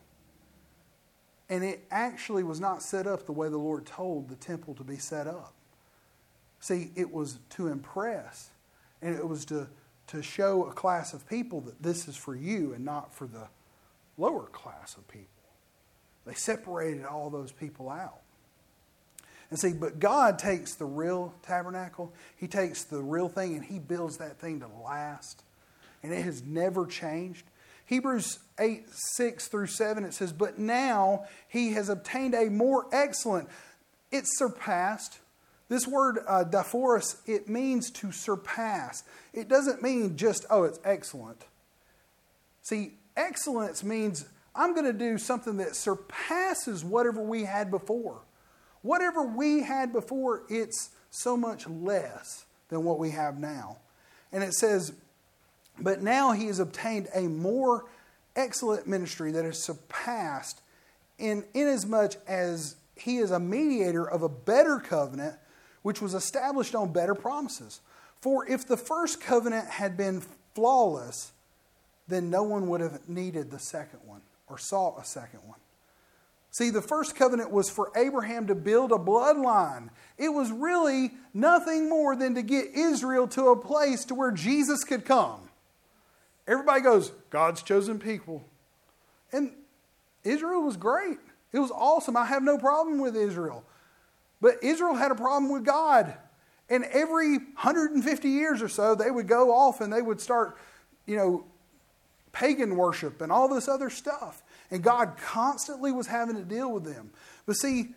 [1.49, 4.85] And it actually was not set up the way the Lord told the temple to
[4.85, 5.55] be set up.
[6.61, 8.51] See, it was to impress
[9.03, 9.68] and it was to,
[10.09, 13.49] to show a class of people that this is for you and not for the
[14.16, 15.28] lower class of people.
[16.24, 18.22] They separated all those people out.
[19.53, 23.79] And see, but God takes the real tabernacle, He takes the real thing, and He
[23.79, 25.43] builds that thing to last.
[26.03, 27.45] And it has never changed.
[27.85, 33.51] Hebrews 8, 6 through 7, it says, But now he has obtained a more excellent.
[34.11, 35.19] It's surpassed.
[35.69, 39.05] This word uh, diaphoros, it means to surpass.
[39.35, 41.45] It doesn't mean just, oh, it's excellent.
[42.63, 44.25] See, excellence means
[44.55, 48.23] I'm going to do something that surpasses whatever we had before.
[48.83, 53.78] Whatever we had before, it's so much less than what we have now.
[54.33, 54.93] And it says,
[55.78, 57.87] but now he has obtained a more
[58.37, 60.61] excellent ministry that has surpassed
[61.18, 65.37] in inasmuch as he is a mediator of a better covenant
[65.83, 67.80] which was established on better promises.
[68.20, 70.22] For if the first covenant had been
[70.55, 71.33] flawless,
[72.09, 75.59] then no one would have needed the second one or sought a second one.
[76.53, 79.89] See, the first covenant was for Abraham to build a bloodline.
[80.19, 84.85] It was really nothing more than to get Israel to a place to where Jesus
[84.85, 85.49] could come.
[86.47, 88.45] Everybody goes, God's chosen people.
[89.33, 89.53] And
[90.25, 91.19] Israel was great.
[91.53, 92.19] It was awesome.
[92.19, 93.65] I have no problem with Israel.
[94.43, 96.15] But Israel had a problem with God.
[96.69, 100.59] And every 150 years or so, they would go off and they would start,
[101.07, 101.47] you know,
[102.33, 104.43] pagan worship and all this other stuff.
[104.73, 107.11] And God constantly was having to deal with them.
[107.45, 107.91] But see,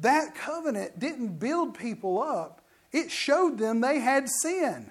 [0.00, 2.60] that covenant didn't build people up,
[2.92, 4.90] it showed them they had sin.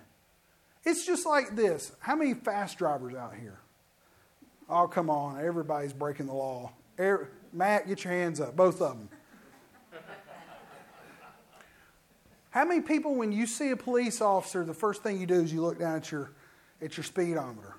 [0.86, 1.92] It's just like this.
[2.00, 3.60] How many fast drivers out here?
[4.70, 5.44] Oh, come on.
[5.44, 6.72] Everybody's breaking the law.
[6.98, 9.10] Every, Matt, get your hands up, both of them.
[12.50, 15.52] How many people, when you see a police officer, the first thing you do is
[15.52, 16.32] you look down at your,
[16.82, 17.73] at your speedometer?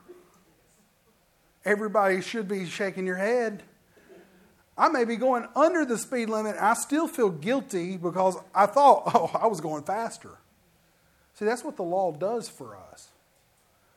[1.64, 3.62] Everybody should be shaking your head.
[4.76, 6.56] I may be going under the speed limit.
[6.60, 10.30] I still feel guilty because I thought, oh, I was going faster.
[11.34, 13.08] See, that's what the law does for us.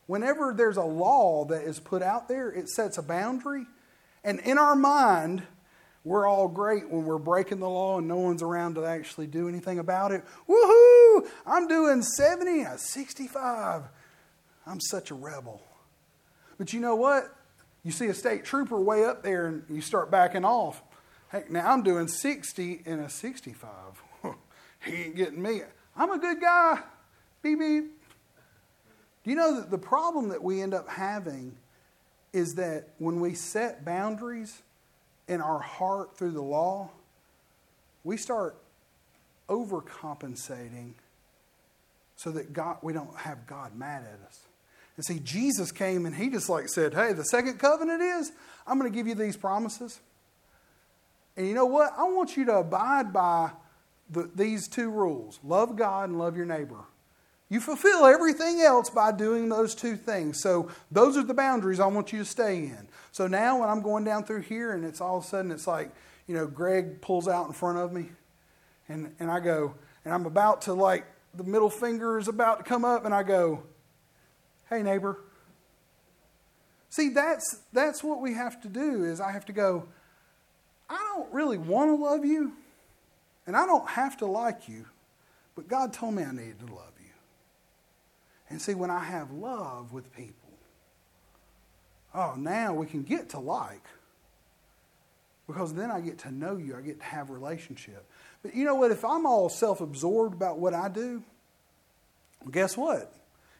[0.05, 3.65] Whenever there's a law that is put out there, it sets a boundary.
[4.23, 5.43] And in our mind,
[6.03, 9.49] we're all great when we're breaking the law and no one's around to actually do
[9.49, 10.23] anything about it.
[10.47, 11.27] Woohoo!
[11.45, 13.83] I'm doing 70, uh, 65.
[14.65, 15.61] I'm such a rebel.
[16.57, 17.25] But you know what?
[17.87, 20.83] You see a state trooper way up there and you start backing off.
[21.29, 23.69] Heck, now I'm doing 60 in a 65.
[24.83, 25.61] he ain't getting me.
[25.95, 26.79] I'm a good guy.
[27.41, 27.85] Beep, beep.
[29.23, 31.55] Do you know that the problem that we end up having
[32.33, 34.61] is that when we set boundaries
[35.29, 36.89] in our heart through the law,
[38.03, 38.57] we start
[39.47, 40.91] overcompensating
[42.17, 44.46] so that God, we don't have God mad at us.
[44.97, 48.31] And see, Jesus came and he just like said, Hey, the second covenant is
[48.65, 49.99] I'm going to give you these promises.
[51.37, 51.93] And you know what?
[51.97, 53.51] I want you to abide by
[54.09, 56.83] the, these two rules love God and love your neighbor.
[57.49, 60.41] You fulfill everything else by doing those two things.
[60.41, 62.89] So, those are the boundaries I want you to stay in.
[63.13, 65.67] So, now when I'm going down through here and it's all of a sudden, it's
[65.67, 65.91] like,
[66.25, 68.09] you know, Greg pulls out in front of me
[68.89, 72.63] and, and I go, and I'm about to like, the middle finger is about to
[72.63, 73.63] come up and I go,
[74.69, 75.19] Hey, neighbor.
[76.89, 79.87] See, that's, that's what we have to do is I have to go,
[80.89, 82.53] I don't really want to love you,
[83.45, 84.85] and I don't have to like you,
[85.55, 87.11] but God told me I needed to love you.
[88.49, 90.49] And see, when I have love with people,
[92.15, 93.83] oh, now we can get to like.
[95.45, 98.05] Because then I get to know you, I get to have relationship.
[98.43, 98.91] But you know what?
[98.91, 101.23] If I'm all self absorbed about what I do,
[102.41, 103.13] well, guess what?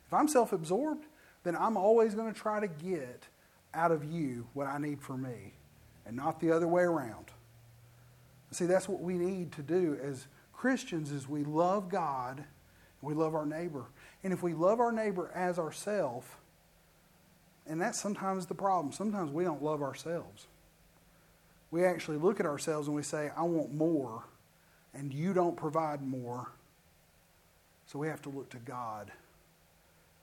[0.08, 1.05] If I'm self absorbed,
[1.43, 3.28] then I'm always going to try to get
[3.74, 5.53] out of you what I need for me
[6.05, 7.26] and not the other way around.
[8.51, 12.45] See, that's what we need to do as Christians is we love God, and
[13.01, 13.86] we love our neighbor.
[14.24, 16.28] And if we love our neighbor as ourselves,
[17.68, 18.93] and that's sometimes the problem.
[18.93, 20.47] Sometimes we don't love ourselves.
[21.70, 24.24] We actually look at ourselves and we say, I want more,
[24.93, 26.51] and you don't provide more.
[27.88, 29.12] So we have to look to God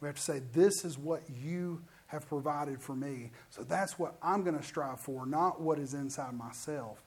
[0.05, 3.31] we have to say, This is what you have provided for me.
[3.49, 6.99] So that's what I'm going to strive for, not what is inside myself.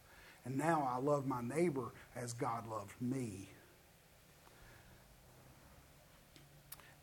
[0.46, 3.50] And now I love my neighbor as God loved me.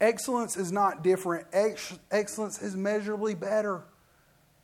[0.00, 3.84] Excellence is not different, Ex- excellence is measurably better.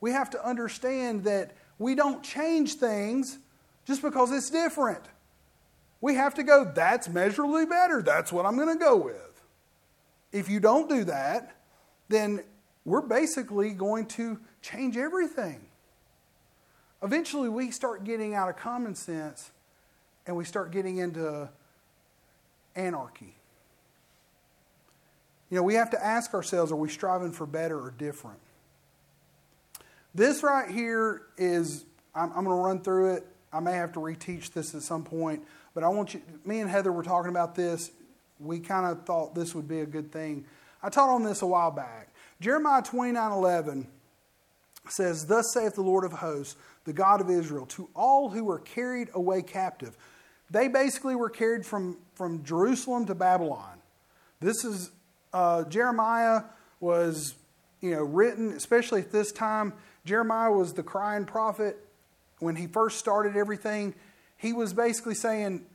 [0.00, 3.38] We have to understand that we don't change things
[3.86, 5.04] just because it's different.
[6.00, 8.02] We have to go, that's measurably better.
[8.02, 9.29] That's what I'm going to go with.
[10.32, 11.56] If you don't do that,
[12.08, 12.42] then
[12.84, 15.60] we're basically going to change everything.
[17.02, 19.50] Eventually, we start getting out of common sense
[20.26, 21.48] and we start getting into
[22.76, 23.34] anarchy.
[25.50, 28.38] You know, we have to ask ourselves are we striving for better or different?
[30.14, 33.26] This right here is, I'm, I'm going to run through it.
[33.52, 36.70] I may have to reteach this at some point, but I want you, me and
[36.70, 37.90] Heather were talking about this.
[38.40, 40.46] We kind of thought this would be a good thing.
[40.82, 42.08] I taught on this a while back.
[42.40, 43.86] Jeremiah 29 11
[44.88, 48.58] says, Thus saith the Lord of hosts, the God of Israel, to all who were
[48.58, 49.96] carried away captive.
[50.50, 53.80] They basically were carried from, from Jerusalem to Babylon.
[54.40, 54.90] This is,
[55.32, 56.42] uh, Jeremiah
[56.80, 57.34] was,
[57.80, 59.74] you know, written, especially at this time.
[60.04, 61.76] Jeremiah was the crying prophet
[62.38, 63.94] when he first started everything.
[64.38, 65.66] He was basically saying,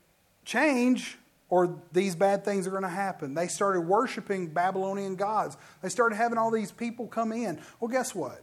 [0.43, 1.18] change
[1.50, 3.34] or these bad things are going to happen.
[3.34, 5.58] They started worshiping Babylonian gods.
[5.82, 7.62] They started having all these people come in.
[7.80, 8.41] Well, guess what?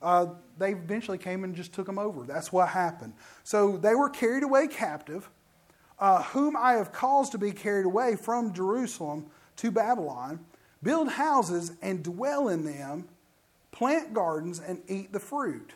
[0.00, 2.24] Uh, they eventually came and just took them over.
[2.24, 3.12] That's what happened.
[3.44, 5.28] So they were carried away captive,
[5.98, 9.26] uh, whom I have caused to be carried away from Jerusalem
[9.56, 10.40] to Babylon,
[10.82, 13.08] build houses and dwell in them,
[13.72, 15.74] plant gardens and eat the fruit.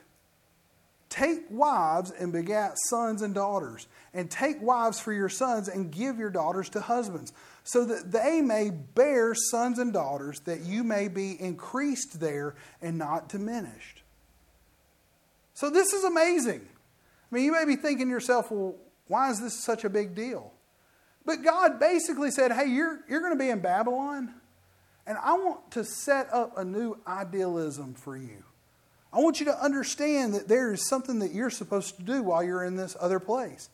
[1.14, 6.18] Take wives and begat sons and daughters, and take wives for your sons and give
[6.18, 11.06] your daughters to husbands, so that they may bear sons and daughters, that you may
[11.06, 14.02] be increased there and not diminished.
[15.52, 16.66] So this is amazing.
[17.30, 18.74] I mean, you may be thinking to yourself, well,
[19.06, 20.52] why is this such a big deal?
[21.24, 24.34] But God basically said, hey, you're, you're going to be in Babylon,
[25.06, 28.43] and I want to set up a new idealism for you.
[29.14, 32.42] I want you to understand that there is something that you're supposed to do while
[32.42, 33.68] you're in this other place.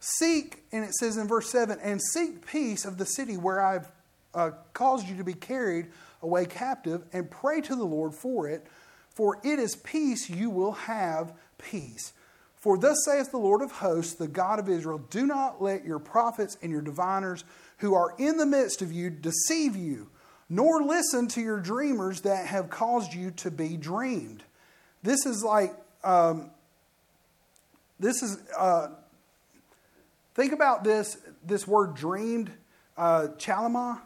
[0.00, 3.88] Seek, and it says in verse 7 and seek peace of the city where I've
[4.34, 5.86] uh, caused you to be carried
[6.22, 8.66] away captive, and pray to the Lord for it,
[9.08, 12.12] for it is peace you will have peace.
[12.56, 15.98] For thus saith the Lord of hosts, the God of Israel Do not let your
[15.98, 17.44] prophets and your diviners
[17.78, 20.10] who are in the midst of you deceive you,
[20.50, 24.44] nor listen to your dreamers that have caused you to be dreamed.
[25.02, 25.74] This is like,
[26.04, 26.50] um,
[27.98, 28.88] this is, uh,
[30.34, 32.50] think about this, this word dreamed,
[32.96, 34.00] uh, chalama.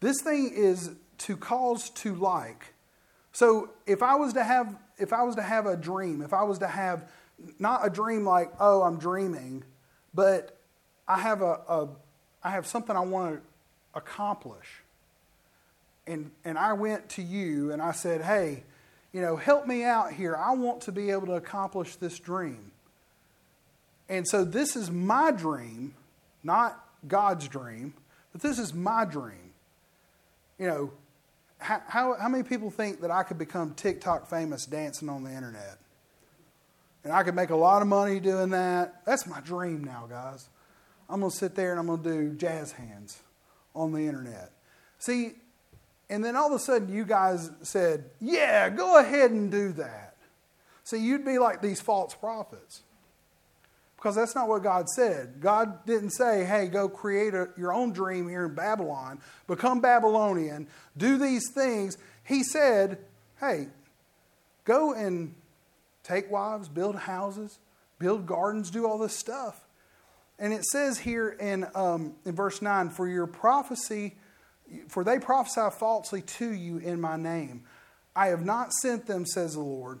[0.00, 2.74] This thing is to cause to like.
[3.32, 6.42] So if I was to have, if I was to have a dream, if I
[6.42, 7.10] was to have
[7.58, 9.64] not a dream like, oh, I'm dreaming,
[10.12, 10.58] but
[11.06, 11.88] I have a, a
[12.42, 13.42] I have something I want to
[13.98, 14.82] accomplish.
[16.06, 18.64] And and I went to you and I said, hey,
[19.12, 20.36] you know, help me out here.
[20.36, 22.72] I want to be able to accomplish this dream.
[24.08, 25.94] And so this is my dream,
[26.42, 27.94] not God's dream,
[28.32, 29.52] but this is my dream.
[30.58, 30.92] You know,
[31.58, 35.78] how, how, many people think that I could become TikTok famous dancing on the internet?
[37.04, 39.04] And I could make a lot of money doing that.
[39.04, 40.48] That's my dream now, guys.
[41.08, 43.20] I'm going to sit there and I'm going to do jazz hands
[43.74, 44.52] on the internet.
[44.98, 45.32] See,
[46.10, 50.16] and then all of a sudden you guys said, yeah, go ahead and do that.
[50.82, 52.82] See, you'd be like these false prophets.
[53.96, 55.40] Because that's not what God said.
[55.40, 60.66] God didn't say, hey, go create a, your own dream here in Babylon, become Babylonian,
[60.96, 61.96] do these things.
[62.24, 62.98] He said,
[63.38, 63.68] hey,
[64.64, 65.34] go and
[66.02, 67.58] take wives, build houses,
[67.98, 69.60] build gardens, do all this stuff.
[70.38, 74.16] And it says here in, um, in verse 9, for your prophecy,
[74.88, 77.64] for they prophesy falsely to you in my name.
[78.14, 80.00] I have not sent them, says the Lord.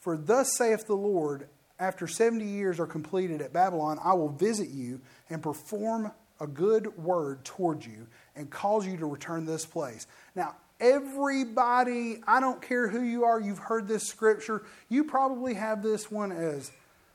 [0.00, 1.48] For thus saith the Lord,
[1.78, 6.96] after 70 years are completed at Babylon, I will visit you and perform a good
[6.98, 10.06] word toward you and cause you to return this place.
[10.34, 14.62] Now, Everybody, I don't care who you are, you've heard this scripture.
[14.90, 16.70] You probably have this one as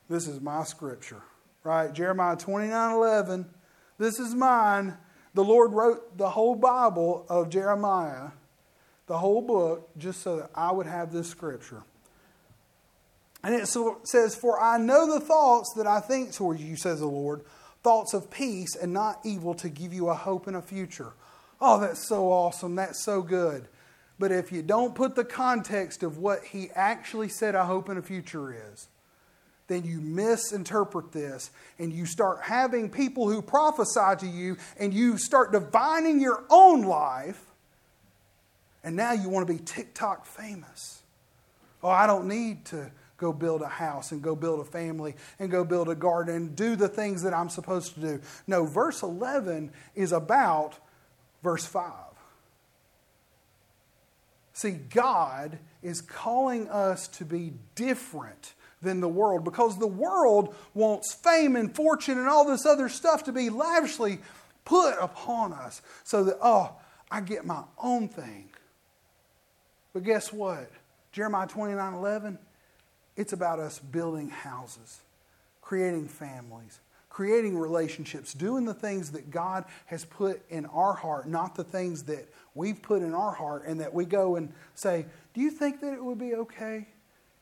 [0.10, 1.22] this is my scripture,
[1.64, 1.94] right?
[1.94, 3.46] Jeremiah 29 11.
[4.00, 4.98] This is mine.
[5.34, 8.30] The Lord wrote the whole Bible of Jeremiah,
[9.08, 11.84] the whole book, just so that I would have this scripture.
[13.44, 17.08] And it says, For I know the thoughts that I think towards you, says the
[17.08, 17.42] Lord,
[17.82, 21.14] thoughts of peace and not evil to give you a hope and a future.
[21.60, 22.76] Oh, that's so awesome.
[22.76, 23.68] That's so good.
[24.20, 27.98] But if you don't put the context of what he actually said, I hope in
[27.98, 28.88] a future is,
[29.72, 31.50] then you misinterpret this
[31.80, 36.82] and you start having people who prophesy to you and you start divining your own
[36.82, 37.42] life.
[38.84, 41.04] And now you want to be TikTok famous.
[41.82, 45.50] Oh, I don't need to go build a house and go build a family and
[45.50, 48.22] go build a garden and do the things that I'm supposed to do.
[48.48, 50.80] No, verse 11 is about
[51.44, 51.94] verse 5.
[54.54, 61.14] See, God is calling us to be different than the world because the world wants
[61.14, 64.20] fame and fortune and all this other stuff to be lavishly
[64.66, 66.76] put upon us so that, oh,
[67.10, 68.50] I get my own thing.
[69.94, 70.72] But guess what?
[71.12, 72.40] Jeremiah 29 11,
[73.18, 75.02] it's about us building houses,
[75.62, 76.80] creating families,
[77.10, 82.04] creating relationships, doing the things that God has put in our heart, not the things
[82.04, 85.82] that we've put in our heart, and that we go and say, Do you think
[85.82, 86.88] that it would be okay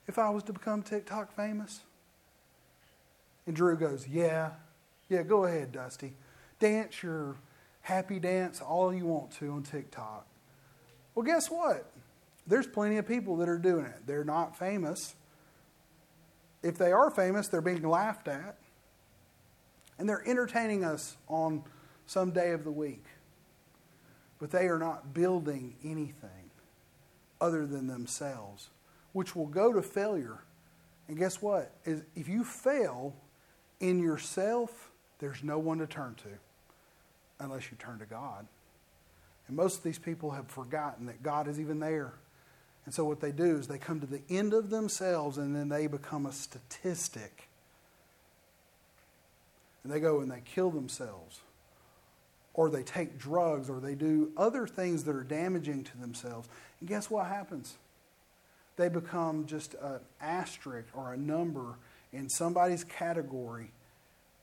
[0.09, 1.81] if I was to become TikTok famous?
[3.45, 4.51] And Drew goes, Yeah,
[5.07, 6.13] yeah, go ahead, Dusty.
[6.59, 7.35] Dance your
[7.81, 10.27] happy dance all you want to on TikTok.
[11.15, 11.89] Well, guess what?
[12.47, 14.07] There's plenty of people that are doing it.
[14.07, 15.15] They're not famous.
[16.63, 18.57] If they are famous, they're being laughed at.
[19.97, 21.63] And they're entertaining us on
[22.07, 23.05] some day of the week.
[24.39, 26.51] But they are not building anything
[27.39, 28.69] other than themselves,
[29.19, 30.37] which will go to failure.
[31.09, 31.73] And guess what?
[31.83, 33.13] Is if you fail
[33.81, 36.29] in yourself, there's no one to turn to
[37.41, 38.47] unless you turn to God.
[39.49, 42.13] And most of these people have forgotten that God is even there.
[42.85, 45.67] And so what they do is they come to the end of themselves and then
[45.67, 47.49] they become a statistic.
[49.83, 51.41] And they go and they kill themselves.
[52.53, 56.47] Or they take drugs or they do other things that are damaging to themselves.
[56.79, 57.75] And guess what happens?
[58.79, 61.77] They become just an asterisk or a number
[62.11, 63.71] in somebody's category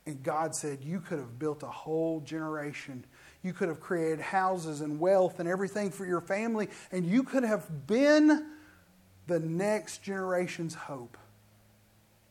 [0.07, 3.05] and God said, You could have built a whole generation.
[3.43, 7.43] You could have created houses and wealth and everything for your family, and you could
[7.43, 8.47] have been
[9.27, 11.17] the next generation's hope.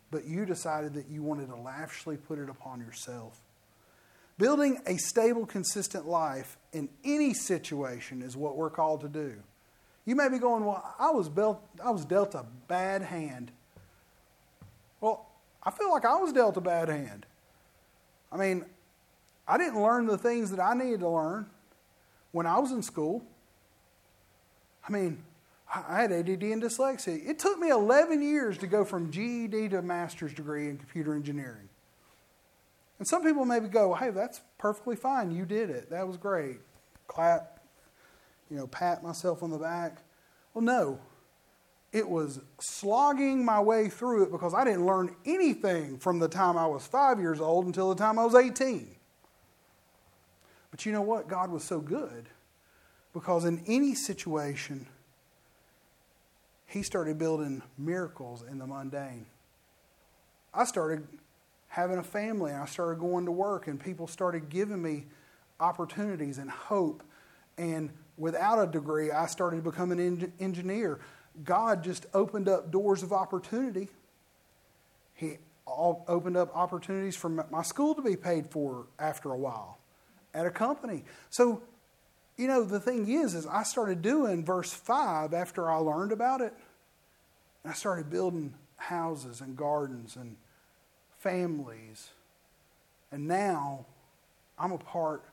[0.09, 3.39] But you decided that you wanted to lavishly put it upon yourself.
[4.37, 9.35] Building a stable, consistent life in any situation is what we're called to do.
[10.05, 13.51] You may be going, Well, I was, built, I was dealt a bad hand.
[15.01, 15.27] Well,
[15.63, 17.25] I feel like I was dealt a bad hand.
[18.31, 18.65] I mean,
[19.47, 21.47] I didn't learn the things that I needed to learn
[22.31, 23.23] when I was in school.
[24.87, 25.23] I mean,
[25.73, 27.27] I had ADD and dyslexia.
[27.27, 31.15] It took me 11 years to go from GED to a master's degree in computer
[31.15, 31.69] engineering.
[32.99, 35.31] And some people maybe go, hey, that's perfectly fine.
[35.31, 35.89] You did it.
[35.89, 36.57] That was great.
[37.07, 37.54] Clap,
[38.49, 40.03] you know, pat myself on the back.
[40.53, 40.99] Well, no
[41.95, 46.57] it was slogging my way through it because I didn't learn anything from the time
[46.57, 48.85] I was five years old until the time I was 18.
[50.71, 51.29] But you know what?
[51.29, 52.27] God was so good
[53.13, 54.87] because in any situation,
[56.65, 59.25] He started building miracles in the mundane.
[60.53, 61.07] I started
[61.69, 65.05] having a family and I started going to work, and people started giving me
[65.61, 67.03] opportunities and hope.
[67.57, 70.99] And without a degree, I started to become an engineer.
[71.43, 73.89] God just opened up doors of opportunity.
[75.13, 75.37] He
[75.67, 79.79] opened up opportunities for my school to be paid for after a while
[80.33, 81.03] at a company.
[81.29, 81.61] So,
[82.37, 86.41] you know, the thing is, is I started doing verse 5 after I learned about
[86.41, 86.53] it.
[87.63, 90.35] And I started building houses and gardens and
[91.17, 92.09] families.
[93.11, 93.85] And now
[94.59, 95.23] I'm a part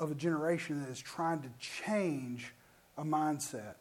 [0.00, 2.52] of a generation that is trying to change
[2.98, 3.76] a mindset.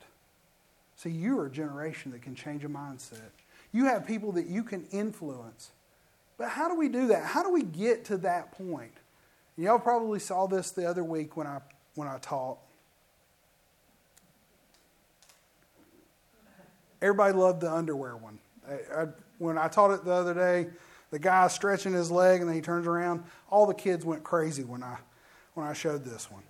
[0.95, 3.31] See, you are a generation that can change a mindset.
[3.71, 5.71] You have people that you can influence.
[6.37, 7.23] But how do we do that?
[7.23, 8.91] How do we get to that point?
[9.57, 11.59] Y'all probably saw this the other week when I
[11.95, 12.57] when I taught.
[17.01, 18.39] Everybody loved the underwear one.
[18.67, 19.07] I, I,
[19.37, 20.67] when I taught it the other day,
[21.11, 23.23] the guy stretching his leg and then he turns around.
[23.49, 24.97] All the kids went crazy when I
[25.53, 26.43] when I showed this one.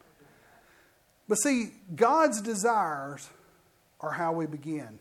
[1.27, 3.29] But see, God's desires
[4.01, 4.99] are how we begin.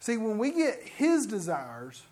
[0.00, 2.02] See, when we get His desires,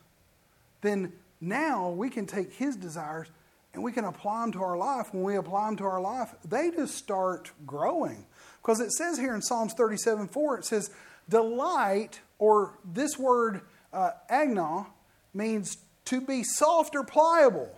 [0.81, 3.29] then now we can take His desires
[3.75, 5.13] and we can apply them to our life.
[5.13, 8.27] When we apply them to our life, they just start growing.
[8.63, 10.91] Because it says here in Psalms 37 4, it says,
[11.29, 13.61] delight, or this word
[13.93, 14.87] uh, agna,
[15.33, 17.71] means to be soft or pliable.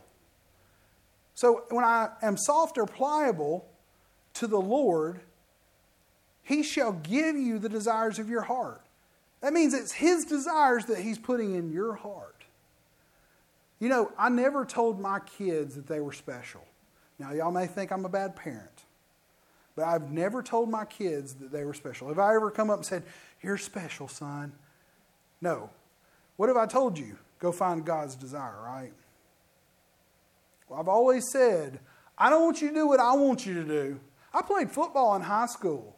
[1.34, 3.66] So when I am soft or pliable
[4.34, 5.20] to the Lord,
[6.42, 8.82] he shall give you the desires of your heart.
[9.42, 12.44] That means it's His desires that He's putting in your heart.
[13.78, 16.64] You know, I never told my kids that they were special.
[17.18, 18.84] Now, y'all may think I'm a bad parent,
[19.74, 22.08] but I've never told my kids that they were special.
[22.08, 23.02] Have I ever come up and said,
[23.42, 24.52] You're special, son?
[25.40, 25.70] No.
[26.36, 27.18] What have I told you?
[27.40, 28.92] Go find God's desire, right?
[30.74, 31.80] I've always said,
[32.16, 34.00] I don't want you to do what I want you to do.
[34.32, 35.96] I played football in high school.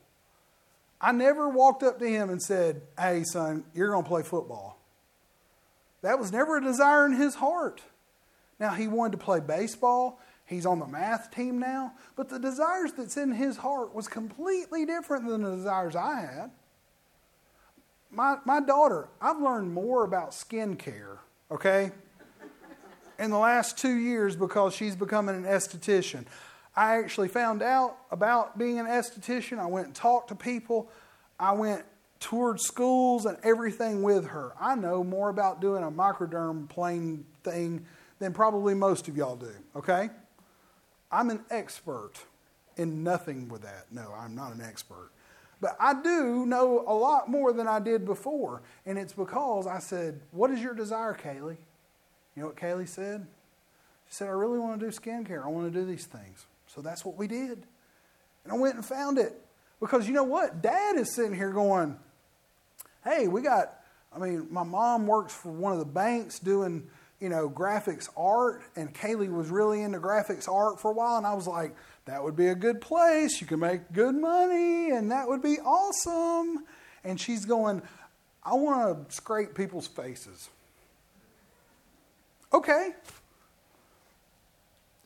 [1.00, 4.80] I never walked up to him and said, Hey, son, you're going to play football.
[6.02, 7.82] That was never a desire in his heart.
[8.58, 10.20] Now, he wanted to play baseball.
[10.46, 11.92] He's on the math team now.
[12.16, 16.50] But the desires that's in his heart was completely different than the desires I had.
[18.10, 21.18] my, my daughter, I've learned more about skincare,
[21.50, 21.92] okay,
[23.18, 26.24] in the last two years because she's becoming an esthetician.
[26.76, 29.58] I actually found out about being an esthetician.
[29.58, 30.90] I went and talked to people.
[31.38, 31.84] I went
[32.20, 34.52] toured schools and everything with her.
[34.60, 37.86] I know more about doing a microderm plane thing
[38.18, 40.10] than probably most of y'all do, okay?
[41.12, 42.12] I'm an expert
[42.76, 43.86] in nothing with that.
[43.90, 45.10] No, I'm not an expert.
[45.60, 48.62] But I do know a lot more than I did before.
[48.84, 51.56] And it's because I said, What is your desire, Kaylee?
[52.36, 53.26] You know what Kaylee said?
[54.08, 55.44] She said, I really want to do skincare.
[55.44, 56.46] I want to do these things.
[56.66, 57.62] So that's what we did.
[58.44, 59.40] And I went and found it.
[59.80, 60.62] Because you know what?
[60.62, 61.98] Dad is sitting here going,
[63.04, 63.74] Hey, we got,
[64.14, 66.86] I mean, my mom works for one of the banks doing,
[67.20, 68.62] you know, graphics art.
[68.76, 71.18] And Kaylee was really into graphics art for a while.
[71.18, 71.74] And I was like,
[72.06, 73.40] that would be a good place.
[73.40, 76.64] You can make good money, and that would be awesome.
[77.02, 77.82] And she's going,
[78.42, 80.50] I want to scrape people's faces.
[82.54, 82.90] Okay.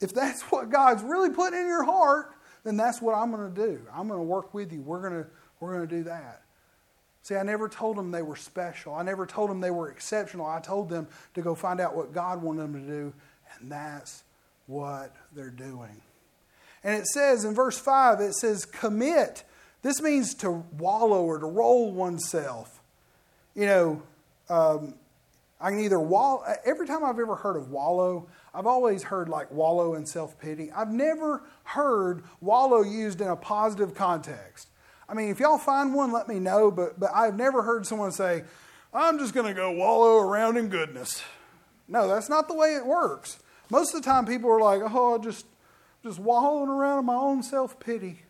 [0.00, 3.66] If that's what God's really put in your heart, then that's what I'm going to
[3.66, 3.80] do.
[3.92, 4.82] I'm going to work with you.
[4.82, 6.42] We're going to, we're going to do that.
[7.22, 8.94] See, I never told them they were special.
[8.94, 10.46] I never told them they were exceptional.
[10.46, 13.12] I told them to go find out what God wanted them to do,
[13.58, 14.24] and that's
[14.66, 16.02] what they're doing.
[16.84, 19.42] And it says in verse 5, it says commit.
[19.82, 22.80] This means to wallow or to roll oneself.
[23.54, 24.02] You know,
[24.48, 24.94] um,
[25.60, 29.50] I can either wallow, every time I've ever heard of wallow, I've always heard like
[29.50, 30.70] wallow in self pity.
[30.70, 34.68] I've never heard wallow used in a positive context.
[35.08, 38.12] I mean, if y'all find one, let me know, but, but I've never heard someone
[38.12, 38.44] say,
[38.92, 41.22] I'm just going to go wallow around in goodness.
[41.88, 43.38] No, that's not the way it works.
[43.70, 45.46] Most of the time, people are like, oh, just
[46.02, 48.22] just wallowing around in my own self pity.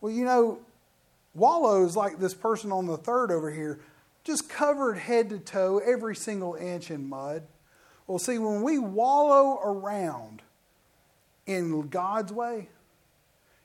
[0.00, 0.58] Well, you know,
[1.34, 3.80] wallow is like this person on the third over here,
[4.24, 7.42] just covered head to toe, every single inch in mud.
[8.06, 10.42] Well, see, when we wallow around
[11.46, 12.68] in God's way,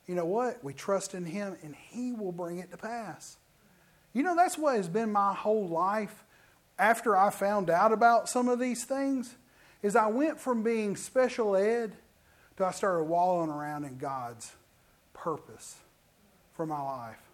[0.07, 0.63] you know what?
[0.63, 3.37] We trust in Him and He will bring it to pass.
[4.13, 6.23] You know, that's what has been my whole life
[6.77, 9.35] after I found out about some of these things
[9.81, 11.95] is I went from being special ed
[12.57, 14.53] to I started wallowing around in God's
[15.13, 15.77] purpose
[16.53, 17.24] for my life.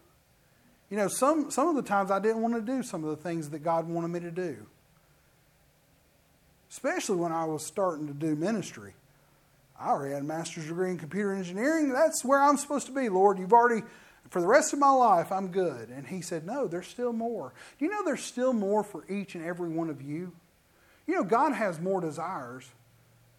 [0.91, 3.15] You know, some, some of the times I didn't want to do some of the
[3.15, 4.57] things that God wanted me to do,
[6.69, 8.93] especially when I was starting to do ministry.
[9.79, 11.93] I already had a master's degree in computer engineering.
[11.93, 13.39] That's where I'm supposed to be, Lord.
[13.39, 13.83] You've already,
[14.29, 15.87] for the rest of my life, I'm good.
[15.87, 17.53] And He said, No, there's still more.
[17.79, 20.33] Do you know there's still more for each and every one of you?
[21.07, 22.69] You know, God has more desires.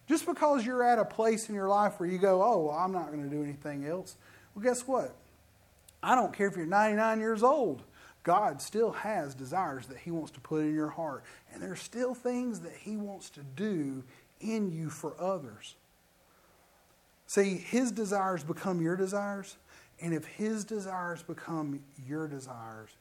[0.09, 2.91] Just because you're at a place in your life where you go, oh, well, I'm
[2.91, 4.15] not going to do anything else.
[4.53, 5.15] Well, guess what?
[6.03, 7.81] I don't care if you're 99 years old.
[8.23, 11.23] God still has desires that He wants to put in your heart.
[11.51, 14.03] And there's still things that He wants to do
[14.39, 15.75] in you for others.
[17.25, 19.57] See, His desires become your desires.
[20.01, 22.91] And if His desires become your desires,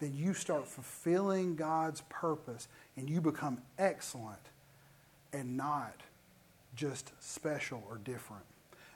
[0.00, 4.40] then you start fulfilling God's purpose and you become excellent
[5.32, 5.94] and not
[6.74, 8.44] just special or different.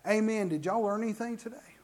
[0.06, 0.48] Amen.
[0.48, 1.75] Did y'all learn anything today?